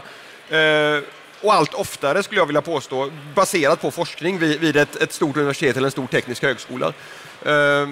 eh, 0.49 1.03
och 1.41 1.53
allt 1.53 1.73
oftare 1.73 2.23
skulle 2.23 2.41
jag 2.41 2.45
vilja 2.45 2.61
påstå 2.61 3.11
baserat 3.35 3.81
på 3.81 3.91
forskning 3.91 4.39
vid, 4.39 4.59
vid 4.59 4.77
ett, 4.77 4.95
ett, 4.95 5.13
stort 5.13 5.37
universitet 5.37 5.77
eller 5.77 5.87
en 5.87 5.91
stor 5.91 6.07
teknisk 6.07 6.43
högskola. 6.43 6.93
Eh, 7.45 7.89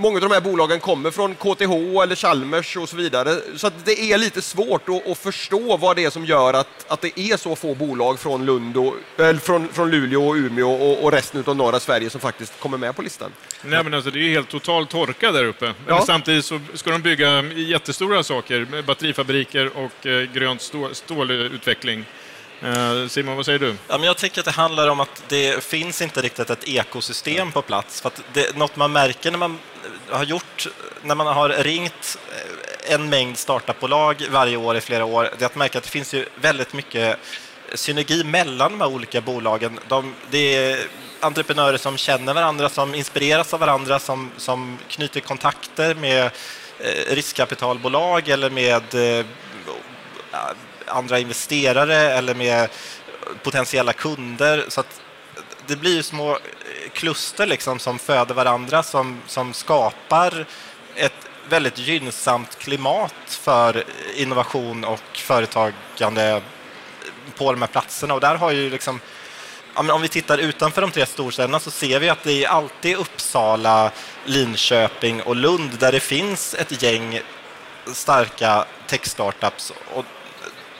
Många 0.00 0.16
av 0.16 0.20
de 0.20 0.30
här 0.30 0.40
bolagen 0.40 0.80
kommer 0.80 1.10
från 1.10 1.34
KTH 1.34 1.72
eller 2.02 2.14
Chalmers 2.14 2.76
och 2.76 2.88
så 2.88 2.96
vidare. 2.96 3.36
Så 3.56 3.70
det 3.84 4.12
är 4.12 4.18
lite 4.18 4.42
svårt 4.42 4.88
att, 4.88 5.06
att, 5.06 5.18
förstå 5.18 5.76
vad 5.76 5.96
det 5.96 6.04
är 6.04 6.10
som 6.10 6.24
gör 6.24 6.54
att, 6.54 6.68
att 6.88 7.00
det 7.00 7.20
är 7.20 7.36
så 7.36 7.56
få 7.56 7.74
bolag 7.74 8.18
från, 8.18 8.46
Lund 8.46 8.76
och, 8.76 8.94
eller 9.16 9.40
från, 9.40 9.68
från 9.68 9.90
Luleå 9.90 10.28
och 10.28 10.34
Umeå 10.34 10.70
och, 10.70 11.04
och 11.04 11.12
resten 11.12 11.44
av 11.46 11.56
norra 11.56 11.80
Sverige 11.80 12.10
som 12.10 12.20
faktiskt 12.20 12.60
kommer 12.60 12.78
med 12.78 12.96
på 12.96 13.02
listan. 13.02 13.30
Nej, 13.62 13.84
men 13.84 13.94
alltså, 13.94 14.10
det 14.10 14.18
är 14.18 14.22
ju 14.22 14.30
helt 14.30 14.48
total 14.48 14.86
torka 14.86 15.32
där 15.32 15.44
uppe. 15.44 15.66
Ja. 15.66 15.72
Men 15.86 16.02
samtidigt 16.02 16.44
så 16.44 16.60
ska 16.74 16.90
de 16.90 17.02
bygga 17.02 17.42
jättestora 17.42 18.22
saker, 18.22 18.82
batterifabriker 18.82 19.70
och 19.76 20.06
eh, 20.06 20.22
grönt 20.32 20.62
stål, 20.62 20.94
stålutveckling. 20.94 22.04
Eh, 22.62 23.08
Simon, 23.08 23.36
vad 23.36 23.44
säger 23.44 23.58
du? 23.58 23.74
Ja, 23.88 23.98
men 23.98 24.06
jag 24.06 24.16
tycker 24.16 24.40
att 24.40 24.44
det 24.44 24.50
handlar 24.50 24.88
om 24.88 25.00
att 25.00 25.22
det 25.28 25.64
finns 25.64 26.02
inte 26.02 26.22
riktigt 26.22 26.50
ett 26.50 26.68
ekosystem 26.68 27.52
på 27.52 27.62
plats. 27.62 28.00
För 28.00 28.08
att 28.08 28.22
det, 28.32 28.56
något 28.56 28.76
man 28.76 28.92
märker 28.92 29.30
när 29.30 29.38
man 29.38 29.58
har 30.10 30.24
gjort, 30.24 30.66
när 31.02 31.14
man 31.14 31.26
har 31.26 31.48
ringt 31.48 32.18
eh, 32.30 32.94
en 32.94 33.08
mängd 33.08 33.38
startupbolag 33.38 34.26
varje 34.30 34.56
år 34.56 34.76
i 34.76 34.80
flera 34.80 35.04
år, 35.04 35.30
det 35.38 35.44
är 35.44 35.46
att 35.46 35.56
märka 35.56 35.78
att 35.78 35.84
det 35.84 35.90
finns 35.90 36.14
ju 36.14 36.26
väldigt 36.40 36.72
mycket 36.72 37.18
synergi 37.74 38.24
mellan 38.24 38.72
de 38.72 38.80
här 38.80 38.88
olika 38.88 39.20
bolagen. 39.20 39.78
De, 39.88 40.14
det 40.30 40.56
är 40.56 40.86
entreprenörer 41.20 41.76
som 41.76 41.96
känner 41.96 42.34
varandra, 42.34 42.68
som 42.68 42.94
inspireras 42.94 43.54
av 43.54 43.60
varandra, 43.60 43.98
som, 43.98 44.30
som 44.36 44.78
knyter 44.88 45.20
kontakter 45.20 45.94
med 45.94 46.24
eh, 46.78 47.14
riskkapitalbolag 47.14 48.28
eller 48.28 48.50
med 48.50 48.94
eh, 48.94 49.26
andra 50.86 51.18
investerare 51.18 51.96
eller 51.96 52.34
med 52.34 52.68
potentiella 53.42 53.92
kunder. 53.92 54.64
Så 54.68 54.80
att 54.80 55.00
det 55.68 55.76
blir 55.76 56.02
små 56.02 56.30
eh, 56.30 56.38
kluster 56.92 57.46
liksom 57.46 57.78
som 57.78 57.98
föder 57.98 58.34
varandra 58.34 58.82
som, 58.82 59.20
som 59.26 59.52
skapar 59.52 60.46
ett 60.94 61.28
väldigt 61.48 61.78
gynnsamt 61.78 62.58
klimat 62.58 63.14
för 63.26 63.84
innovation 64.16 64.84
och 64.84 65.00
företagande 65.14 66.42
på 67.36 67.52
de 67.52 67.62
här 67.62 67.68
platserna. 67.68 68.14
Och 68.14 68.20
där 68.20 68.34
har 68.34 68.50
ju 68.50 68.70
liksom, 68.70 69.00
om 69.74 70.02
vi 70.02 70.08
tittar 70.08 70.38
utanför 70.38 70.82
de 70.82 70.90
tre 70.90 71.06
storstäderna 71.06 71.60
så 71.60 71.70
ser 71.70 72.00
vi 72.00 72.08
att 72.08 72.22
det 72.22 72.44
är 72.44 72.48
alltid 72.48 72.96
Uppsala, 72.96 73.90
Linköping 74.24 75.22
och 75.22 75.36
Lund 75.36 75.70
där 75.78 75.92
det 75.92 76.00
finns 76.00 76.54
ett 76.54 76.82
gäng 76.82 77.20
starka 77.92 78.64
tech-startups. 78.86 79.72
Och 79.94 80.04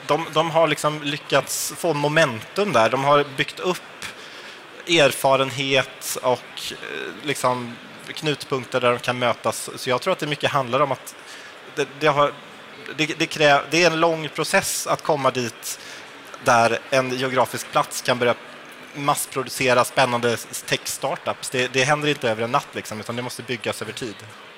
de, 0.07 0.25
de 0.33 0.51
har 0.51 0.67
liksom 0.67 1.03
lyckats 1.03 1.73
få 1.77 1.93
momentum 1.93 2.73
där. 2.73 2.89
De 2.89 3.03
har 3.03 3.25
byggt 3.37 3.59
upp 3.59 3.81
erfarenhet 4.89 6.17
och 6.21 6.71
eh, 6.71 6.77
liksom 7.23 7.75
knutpunkter 8.13 8.81
där 8.81 8.91
de 8.91 8.99
kan 8.99 9.19
mötas. 9.19 9.69
Så 9.75 9.89
jag 9.89 10.01
tror 10.01 10.13
att 10.13 10.19
det 10.19 10.27
mycket 10.27 10.51
handlar 10.51 10.79
om 10.79 10.91
att 10.91 11.15
det, 11.75 11.87
det, 11.99 12.07
har, 12.07 12.33
det, 12.97 13.19
det, 13.19 13.25
kräv, 13.25 13.61
det 13.69 13.83
är 13.83 13.91
en 13.91 13.99
lång 13.99 14.29
process 14.29 14.87
att 14.87 15.03
komma 15.03 15.31
dit 15.31 15.79
där 16.43 16.79
en 16.89 17.17
geografisk 17.17 17.71
plats 17.71 18.01
kan 18.01 18.19
börja 18.19 18.35
massproducera 18.95 19.85
spännande 19.85 20.37
tech-startups. 20.65 21.49
Det, 21.49 21.73
det 21.73 21.83
händer 21.83 22.09
inte 22.09 22.29
över 22.29 22.43
en 22.43 22.51
natt, 22.51 22.67
liksom, 22.73 22.99
utan 22.99 23.15
det 23.15 23.21
måste 23.21 23.43
byggas 23.43 23.81
över 23.81 23.93
tid. 23.93 24.15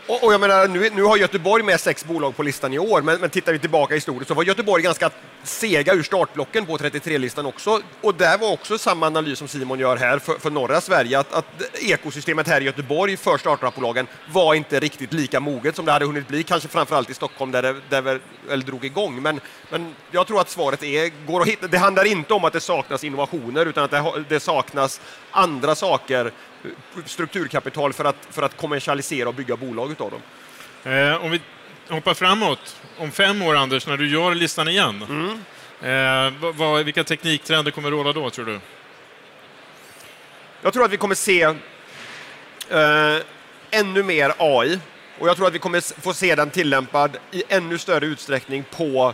Och, 0.08 0.24
och 0.24 0.34
jag 0.34 0.42
menar, 0.42 0.68
nu, 0.68 0.90
nu, 0.90 1.04
har 1.04 1.18
Göteborg 1.18 1.64
med 1.64 1.80
sex 1.80 2.06
bolag 2.06 2.36
på 2.36 2.44
listan 2.44 2.74
i 2.74 2.80
år, 2.80 3.02
men, 3.02 3.22
men 3.22 3.30
tittar 3.30 3.54
vi 3.54 3.60
tillbaka 3.60 3.96
historiskt 3.96 4.28
så 4.28 4.34
var 4.34 4.44
Göteborg 4.44 4.84
ganska 4.84 5.10
sega 5.44 5.94
ur 5.94 6.04
startblocken 6.04 6.66
på 6.66 6.78
33-listan 6.78 7.46
också. 7.46 7.82
Och 8.02 8.16
där 8.16 8.38
var 8.38 8.52
också 8.52 8.78
samma 8.78 9.08
analys 9.08 9.40
som 9.40 9.48
Simon 9.48 9.80
gör 9.80 9.98
här 9.98 10.20
för, 10.20 10.34
för 10.34 10.50
norra 10.50 10.82
Sverige, 10.82 11.20
att, 11.20 11.34
att, 11.34 11.46
ekosystemet 11.82 12.48
här 12.48 12.62
i 12.62 12.64
Göteborg 12.64 13.18
för 13.18 13.38
startupbolagen 13.38 14.08
var 14.32 14.54
inte 14.54 14.80
riktigt 14.80 15.14
lika 15.14 15.40
moget 15.40 15.76
som 15.76 15.86
det 15.86 15.92
hade 15.92 16.06
hunnit 16.06 16.28
bli, 16.28 16.44
kanske 16.44 16.70
framförallt 16.70 17.10
i 17.10 17.14
Stockholm 17.14 17.52
där 17.52 17.62
det, 17.62 17.76
där 17.90 18.02
det 18.02 18.20
väl 18.48 18.62
drog 18.62 18.86
igång. 18.86 19.22
Men, 19.22 19.40
men 19.70 19.96
jag 20.12 20.28
tror 20.28 20.42
att 20.42 20.50
svaret 20.50 20.84
är, 20.84 21.26
går 21.28 21.42
att 21.42 21.48
hitta. 21.48 21.68
det 21.68 21.78
handlar 21.78 22.06
inte 22.06 22.34
om 22.34 22.46
att 22.46 22.54
det 22.54 22.62
saknas 22.62 23.04
innovationer, 23.04 23.66
utan 23.66 23.84
att 23.84 23.92
det, 23.92 24.24
det 24.30 24.40
saknas 24.40 25.02
andra 25.32 25.76
saker 25.76 26.32
strukturkapital 27.06 27.94
för 27.94 28.06
att, 28.06 28.28
för 28.30 28.42
att 28.42 28.58
kommersialisera 28.58 29.30
och 29.30 29.36
bygga 29.36 29.56
bolag 29.56 29.92
utav 29.92 30.12
dem. 30.12 30.22
Eh, 30.94 31.26
om 31.26 31.32
vi 31.32 31.42
hoppar 31.96 32.14
framåt, 32.14 32.76
om 32.98 33.12
fem 33.12 33.42
år 33.42 33.56
Anders, 33.56 33.88
när 33.88 33.98
du 33.98 34.10
gör 34.10 34.36
listan 34.36 34.68
igen, 34.68 35.06
mm. 35.10 36.28
eh, 36.32 36.52
vad, 36.56 36.86
vilka 36.86 37.04
tekniktrender 37.04 37.72
kommer 37.72 37.92
råda 37.92 38.14
då 38.14 38.30
tror 38.30 38.46
du? 38.46 38.60
Jag 40.62 40.74
tror 40.74 40.86
att 40.86 40.92
vi 40.92 40.98
kommer 40.98 41.16
se 41.16 41.44
eh, 41.44 43.18
ännu 43.72 44.04
mer 44.04 44.34
AI 44.38 44.80
och 45.20 45.28
jag 45.28 45.36
tror 45.36 45.48
att 45.48 45.54
vi 45.54 45.60
kommer 45.60 46.02
få 46.02 46.14
se 46.14 46.36
den 46.36 46.50
tillämpad 46.50 47.18
i 47.32 47.44
ännu 47.48 47.78
större 47.78 48.06
utsträckning 48.06 48.64
på 48.78 49.14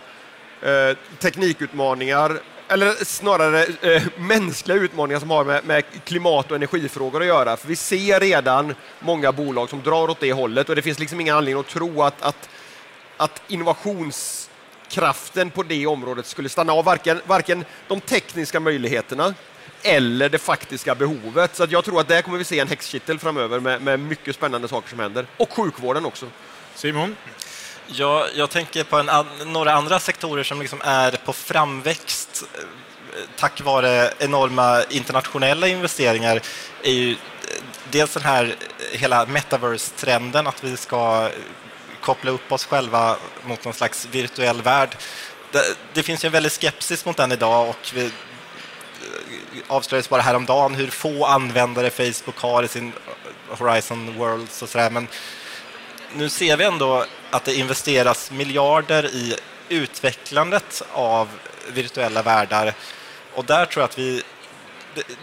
eh, 0.62 0.98
teknikutmaningar 1.20 2.40
eller 2.68 3.06
snarare 3.06 3.66
eh, 3.82 4.04
mänskliga 4.18 4.78
utmaningar 4.78 5.20
som 5.20 5.30
har 5.30 5.46
med, 5.46 5.66
med, 5.66 5.84
klimat 6.04 6.52
och 6.52 6.56
energifrågor 6.56 7.22
att 7.22 7.28
göra. 7.28 7.58
För 7.58 7.68
vi 7.68 7.76
ser 7.76 8.20
redan 8.20 8.76
många 9.00 9.32
bolag 9.32 9.70
som 9.70 9.82
drar 9.82 10.10
åt 10.10 10.20
det 10.20 10.34
hållet 10.34 10.70
och 10.70 10.76
det 10.76 10.82
finns 10.82 11.00
liksom 11.00 11.22
ingen 11.22 11.36
anledning 11.36 11.60
att 11.60 11.68
tro 11.68 12.04
att, 12.04 12.22
att, 12.22 12.50
att 13.18 13.42
innovationskraften 13.48 15.52
på 15.52 15.64
det 15.64 15.88
området 15.88 16.26
skulle 16.26 16.50
stanna 16.50 16.74
av, 16.74 16.86
varken, 16.86 17.22
varken 17.26 17.66
de 17.88 18.02
tekniska 18.02 18.60
möjligheterna 18.60 19.34
eller 19.82 20.30
det 20.30 20.40
faktiska 20.40 20.96
behovet. 20.96 21.56
Så 21.56 21.66
jag 21.70 21.86
tror 21.86 22.02
att 22.02 22.08
där 22.08 22.22
kommer 22.22 22.38
vi 22.38 22.44
se 22.44 22.60
en 22.60 22.68
häxkittel 22.68 23.20
framöver 23.20 23.60
med, 23.60 23.82
med 23.82 24.00
mycket 24.00 24.36
spännande 24.36 24.68
saker 24.68 24.90
som 24.90 25.00
händer. 25.00 25.26
Och 25.38 25.54
sjukvården 25.54 26.06
också. 26.06 26.26
Simon? 26.76 27.16
Ja, 27.88 28.28
jag 28.36 28.50
tänker 28.50 28.84
på 28.84 28.98
en, 28.98 29.10
några 29.46 29.74
andra 29.74 30.00
sektorer 30.00 30.44
som 30.44 30.62
liksom 30.62 30.82
är 30.84 31.12
på 31.12 31.34
framväxt 31.34 32.44
eh, 32.54 32.64
tack 33.38 33.62
vare 33.62 34.14
enorma 34.20 34.84
internationella 34.90 35.68
investeringar. 35.68 36.42
är 36.84 36.92
ju 36.92 37.12
eh, 37.12 37.18
dels 37.92 38.14
den 38.14 38.24
här 38.24 38.46
eh, 38.46 39.00
hela 39.00 39.26
metaverse-trenden, 39.26 40.48
att 40.48 40.64
vi 40.64 40.78
ska 40.78 41.30
koppla 42.08 42.32
upp 42.32 42.52
oss 42.52 42.66
själva 42.66 43.18
mot 43.44 43.66
någon 43.66 43.74
slags 43.74 44.08
virtuell 44.12 44.62
värld. 44.62 44.98
Det, 45.52 45.64
det 45.94 46.04
finns 46.04 46.24
ju 46.24 46.28
en 46.28 46.34
väldig 46.34 46.52
skepsis 46.52 47.06
mot 47.06 47.18
den 47.18 47.32
idag 47.32 47.70
och 47.70 47.92
vi 47.94 48.06
eh, 48.06 48.12
avslöjades 49.68 50.10
bara 50.10 50.22
häromdagen 50.22 50.76
hur 50.76 50.88
få 50.88 51.26
användare 51.26 51.90
Facebook 51.90 52.38
har 52.38 52.64
i 52.64 52.68
sin 52.68 52.88
eh, 52.88 53.58
Horizon 53.58 54.18
Worlds 54.18 54.62
och 54.62 54.70
sådär. 54.70 54.90
Men 54.90 55.08
nu 56.14 56.30
ser 56.30 56.58
vi 56.58 56.64
ändå 56.64 57.06
att 57.32 57.46
det 57.46 57.56
investeras 57.56 58.32
miljarder 58.32 59.06
i 59.06 59.36
utvecklandet 59.70 60.84
av 60.92 61.30
virtuella 61.68 62.22
världar. 62.22 62.74
Och 63.34 63.46
där 63.46 63.66
tror 63.66 63.82
jag 63.82 63.90
att 63.90 64.00
vi... 64.00 64.24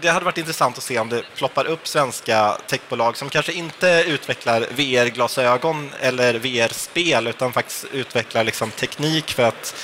Det 0.00 0.08
hade 0.08 0.24
varit 0.24 0.38
intressant 0.38 0.78
att 0.78 0.84
se 0.84 0.98
om 0.98 1.08
det 1.08 1.24
ploppar 1.36 1.64
upp 1.64 1.88
svenska 1.88 2.56
techbolag 2.66 3.16
som 3.16 3.28
kanske 3.28 3.52
inte 3.52 4.04
utvecklar 4.06 4.66
VR-glasögon 4.70 5.90
eller 6.00 6.34
VR-spel 6.34 7.26
utan 7.26 7.52
faktiskt 7.52 7.84
utvecklar 7.92 8.44
liksom 8.44 8.70
teknik 8.70 9.32
för 9.32 9.42
att 9.42 9.76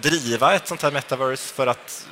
driva 0.00 0.54
ett 0.54 0.68
sånt 0.68 0.82
här 0.82 0.90
metaverse 0.90 1.54
för 1.54 1.66
att 1.66 2.06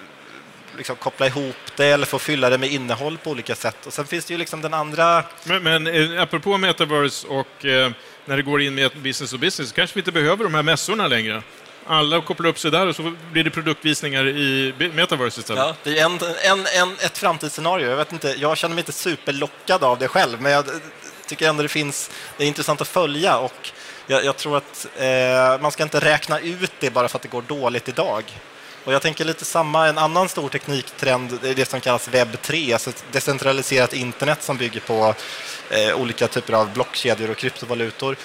liksom 0.76 0.96
koppla 0.96 1.26
ihop 1.26 1.56
det 1.76 1.86
eller 1.86 2.06
få 2.06 2.18
fylla 2.18 2.50
det 2.50 2.58
med 2.58 2.72
innehåll 2.72 3.18
på 3.18 3.30
olika 3.30 3.54
sätt. 3.54 3.86
Och 3.86 3.92
sen 3.92 4.06
finns 4.06 4.24
det 4.24 4.34
ju 4.34 4.38
liksom 4.38 4.60
den 4.62 4.74
andra... 4.74 5.24
Men, 5.44 5.62
men 5.62 5.86
eh, 5.86 6.22
apropå 6.22 6.58
metaverse 6.58 7.26
och 7.26 7.64
eh, 7.64 7.90
när 8.24 8.36
det 8.36 8.42
går 8.42 8.62
in 8.62 8.74
med 8.74 8.90
business 9.02 9.30
to 9.30 9.38
business 9.38 9.68
så 9.68 9.74
kanske 9.74 9.94
vi 9.94 10.00
inte 10.00 10.12
behöver 10.12 10.44
de 10.44 10.54
här 10.54 10.62
mässorna 10.62 11.08
längre. 11.08 11.42
Alla 11.86 12.20
kopplar 12.20 12.50
upp 12.50 12.58
sig 12.58 12.70
där 12.70 12.86
och 12.86 12.96
så 12.96 13.14
blir 13.32 13.44
det 13.44 13.50
produktvisningar 13.50 14.28
i 14.28 14.74
metaverse 14.94 15.40
istället. 15.40 15.64
Ja, 15.64 15.74
det 15.82 15.98
är 15.98 16.04
en, 16.04 16.18
en, 16.42 16.66
en, 16.66 16.96
ett 17.00 17.18
framtidsscenario. 17.18 17.88
Jag, 17.90 17.96
vet 17.96 18.12
inte, 18.12 18.34
jag 18.38 18.56
känner 18.56 18.74
mig 18.74 18.82
inte 18.82 18.92
superlockad 18.92 19.84
av 19.84 19.98
det 19.98 20.08
själv, 20.08 20.40
men 20.40 20.52
jag 20.52 20.64
tycker 21.26 21.48
ändå 21.48 21.62
det 21.62 21.68
finns, 21.68 22.10
det 22.36 22.44
är 22.44 22.48
intressant 22.48 22.80
att 22.80 22.88
följa 22.88 23.38
och 23.38 23.70
jag, 24.06 24.24
jag 24.24 24.36
tror 24.36 24.56
att 24.56 24.86
eh, 24.96 25.62
man 25.62 25.72
ska 25.72 25.82
inte 25.82 26.00
räkna 26.00 26.40
ut 26.40 26.72
det 26.80 26.90
bara 26.90 27.08
för 27.08 27.18
att 27.18 27.22
det 27.22 27.28
går 27.28 27.42
dåligt 27.42 27.88
idag. 27.88 28.24
Och 28.84 28.92
jag 28.92 29.02
tänker 29.02 29.24
lite 29.24 29.44
samma, 29.44 29.86
en 29.88 29.98
annan 29.98 30.28
stor 30.28 30.48
tekniktrend 30.48 31.44
är 31.44 31.54
det 31.54 31.68
som 31.68 31.80
kallas 31.80 32.08
webb 32.08 32.42
3, 32.42 32.72
alltså 32.72 32.90
ett 32.90 33.04
decentraliserat 33.12 33.92
internet 33.92 34.42
som 34.42 34.56
bygger 34.56 34.80
på 34.80 35.14
eh, 35.70 35.94
olika 35.94 36.28
typer 36.28 36.52
av 36.52 36.72
blockkedjor 36.72 37.30
och 37.30 37.36
kryptovalutor. 37.36 38.16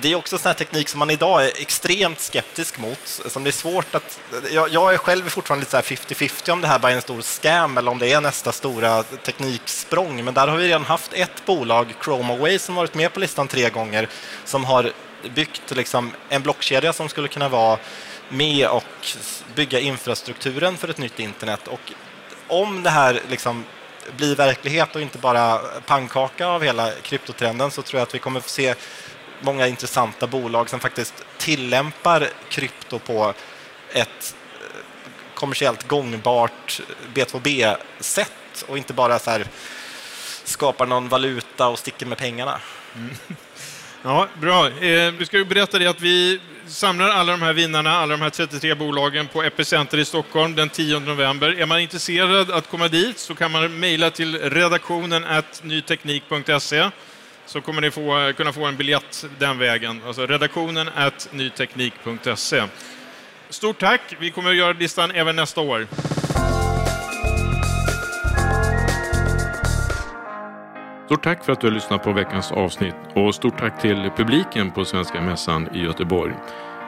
Det 0.00 0.12
är 0.12 0.14
också 0.14 0.38
sån 0.38 0.48
här 0.48 0.54
teknik 0.54 0.88
som 0.88 0.98
man 0.98 1.10
idag 1.10 1.44
är 1.44 1.60
extremt 1.60 2.20
skeptisk 2.20 2.78
mot. 2.78 2.98
Som 3.04 3.44
det 3.44 3.50
är 3.50 3.52
svårt 3.52 3.94
att, 3.94 4.20
jag, 4.50 4.68
jag 4.68 4.94
är 4.94 4.98
själv 4.98 5.28
fortfarande 5.28 5.64
lite 5.64 5.80
50-50 5.80 6.50
om 6.50 6.60
det 6.60 6.66
här 6.66 6.78
bara 6.78 6.92
är 6.92 6.96
en 6.96 7.02
stor 7.02 7.22
scam 7.22 7.78
eller 7.78 7.90
om 7.90 7.98
det 7.98 8.12
är 8.12 8.20
nästa 8.20 8.52
stora 8.52 9.02
tekniksprång. 9.02 10.24
Men 10.24 10.34
där 10.34 10.48
har 10.48 10.56
vi 10.56 10.68
redan 10.68 10.84
haft 10.84 11.12
ett 11.12 11.46
bolag, 11.46 11.94
Chromaway, 12.04 12.58
som 12.58 12.74
varit 12.74 12.94
med 12.94 13.12
på 13.12 13.20
listan 13.20 13.48
tre 13.48 13.70
gånger, 13.70 14.08
som 14.44 14.64
har 14.64 14.92
byggt 15.34 15.70
liksom 15.70 16.12
en 16.28 16.42
blockkedja 16.42 16.92
som 16.92 17.08
skulle 17.08 17.28
kunna 17.28 17.48
vara 17.48 17.78
med 18.28 18.68
och 18.68 19.16
bygga 19.54 19.80
infrastrukturen 19.80 20.76
för 20.76 20.88
ett 20.88 20.98
nytt 20.98 21.18
internet. 21.18 21.68
Och 21.68 21.92
om 22.48 22.82
det 22.82 22.90
här 22.90 23.20
liksom 23.30 23.64
blir 24.16 24.36
verklighet 24.36 24.96
och 24.96 25.02
inte 25.02 25.18
bara 25.18 25.58
pannkaka 25.86 26.46
av 26.46 26.62
hela 26.62 26.90
kryptotrenden 26.90 27.70
så 27.70 27.82
tror 27.82 27.98
jag 27.98 28.06
att 28.06 28.14
vi 28.14 28.18
kommer 28.18 28.40
få 28.40 28.48
se 28.48 28.74
många 29.40 29.66
intressanta 29.66 30.26
bolag 30.26 30.70
som 30.70 30.80
faktiskt 30.80 31.24
tillämpar 31.38 32.28
krypto 32.48 32.98
på 32.98 33.34
ett 33.92 34.36
eh, 34.60 34.76
kommersiellt 35.34 35.88
gångbart 35.88 36.80
B2B-sätt 37.14 38.64
och 38.68 38.78
inte 38.78 38.92
bara 38.92 39.18
så 39.18 39.30
här 39.30 39.46
skapar 40.44 40.86
någon 40.86 41.08
valuta 41.08 41.68
och 41.68 41.78
sticker 41.78 42.06
med 42.06 42.18
pengarna. 42.18 42.60
Mm. 42.96 43.14
Ja, 44.06 44.28
bra. 44.40 44.66
Eh, 44.66 45.12
vi 45.12 45.26
ska 45.26 45.36
ju 45.36 45.44
berätta 45.44 45.78
det 45.78 45.86
att 45.86 46.00
vi 46.00 46.40
samlar 46.66 47.08
alla 47.08 47.32
de 47.32 47.42
här 47.42 47.52
vinnarna, 47.52 47.90
alla 47.90 48.16
de 48.16 48.22
här 48.22 48.30
33 48.30 48.74
bolagen 48.74 49.28
på 49.28 49.42
Epicenter 49.42 49.98
i 49.98 50.04
Stockholm 50.04 50.54
den 50.54 50.68
10 50.68 51.00
november. 51.00 51.60
Är 51.60 51.66
man 51.66 51.80
intresserad 51.80 52.50
att 52.50 52.70
komma 52.70 52.88
dit 52.88 53.18
så 53.18 53.34
kan 53.34 53.50
man 53.52 53.80
mejla 53.80 54.10
till 54.10 54.38
redaktionen 54.38 55.42
nyteknik.se 55.62 56.90
så 57.46 57.60
kommer 57.60 57.80
ni 57.80 57.90
få, 57.90 58.18
eh, 58.18 58.32
kunna 58.32 58.52
få 58.52 58.64
en 58.64 58.76
biljett 58.76 59.24
den 59.38 59.58
vägen. 59.58 60.00
Alltså 60.06 60.26
redaktionen 60.26 60.88
nyteknik.se. 61.30 62.62
Stort 63.48 63.78
tack! 63.78 64.00
Vi 64.20 64.30
kommer 64.30 64.50
att 64.50 64.56
göra 64.56 64.72
listan 64.72 65.10
även 65.10 65.36
nästa 65.36 65.60
år. 65.60 65.86
Stort 71.06 71.22
tack 71.22 71.44
för 71.44 71.52
att 71.52 71.60
du 71.60 71.66
har 71.66 71.74
lyssnat 71.74 72.04
på 72.04 72.12
veckans 72.12 72.52
avsnitt 72.52 72.94
och 73.14 73.34
stort 73.34 73.58
tack 73.58 73.80
till 73.80 74.10
publiken 74.16 74.70
på 74.70 74.84
Svenska 74.84 75.20
Mässan 75.20 75.68
i 75.74 75.82
Göteborg. 75.82 76.34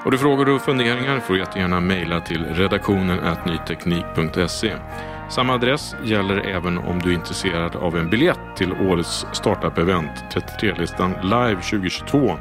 Har 0.05 0.11
du 0.11 0.19
frågor 0.19 0.49
och 0.49 0.63
funderingar 0.63 1.21
får 1.21 1.35
du 1.35 1.41
jättegärna 1.41 1.81
mejla 1.81 2.21
till 2.21 2.45
redaktionen 2.45 3.19
nyteknik.se. 3.47 4.73
Samma 5.29 5.55
adress 5.55 5.95
gäller 6.05 6.37
även 6.37 6.79
om 6.79 6.99
du 6.99 7.11
är 7.11 7.15
intresserad 7.15 7.77
av 7.77 7.97
en 7.97 8.11
biljett 8.11 8.39
till 8.57 8.73
årets 8.73 9.27
startup-event 9.33 10.11
33-listan 10.33 11.15
Live 11.23 11.63
2022 11.63 12.37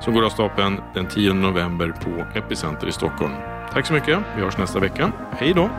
som 0.00 0.14
går 0.14 0.24
av 0.24 0.30
stapeln 0.30 0.80
den 0.94 1.08
10 1.08 1.32
november 1.32 1.92
på 2.04 2.38
Epicenter 2.38 2.88
i 2.88 2.92
Stockholm. 2.92 3.32
Tack 3.72 3.86
så 3.86 3.92
mycket. 3.92 4.18
Vi 4.36 4.42
hörs 4.42 4.58
nästa 4.58 4.78
vecka. 4.78 5.12
Hej 5.38 5.52
då! 5.54 5.70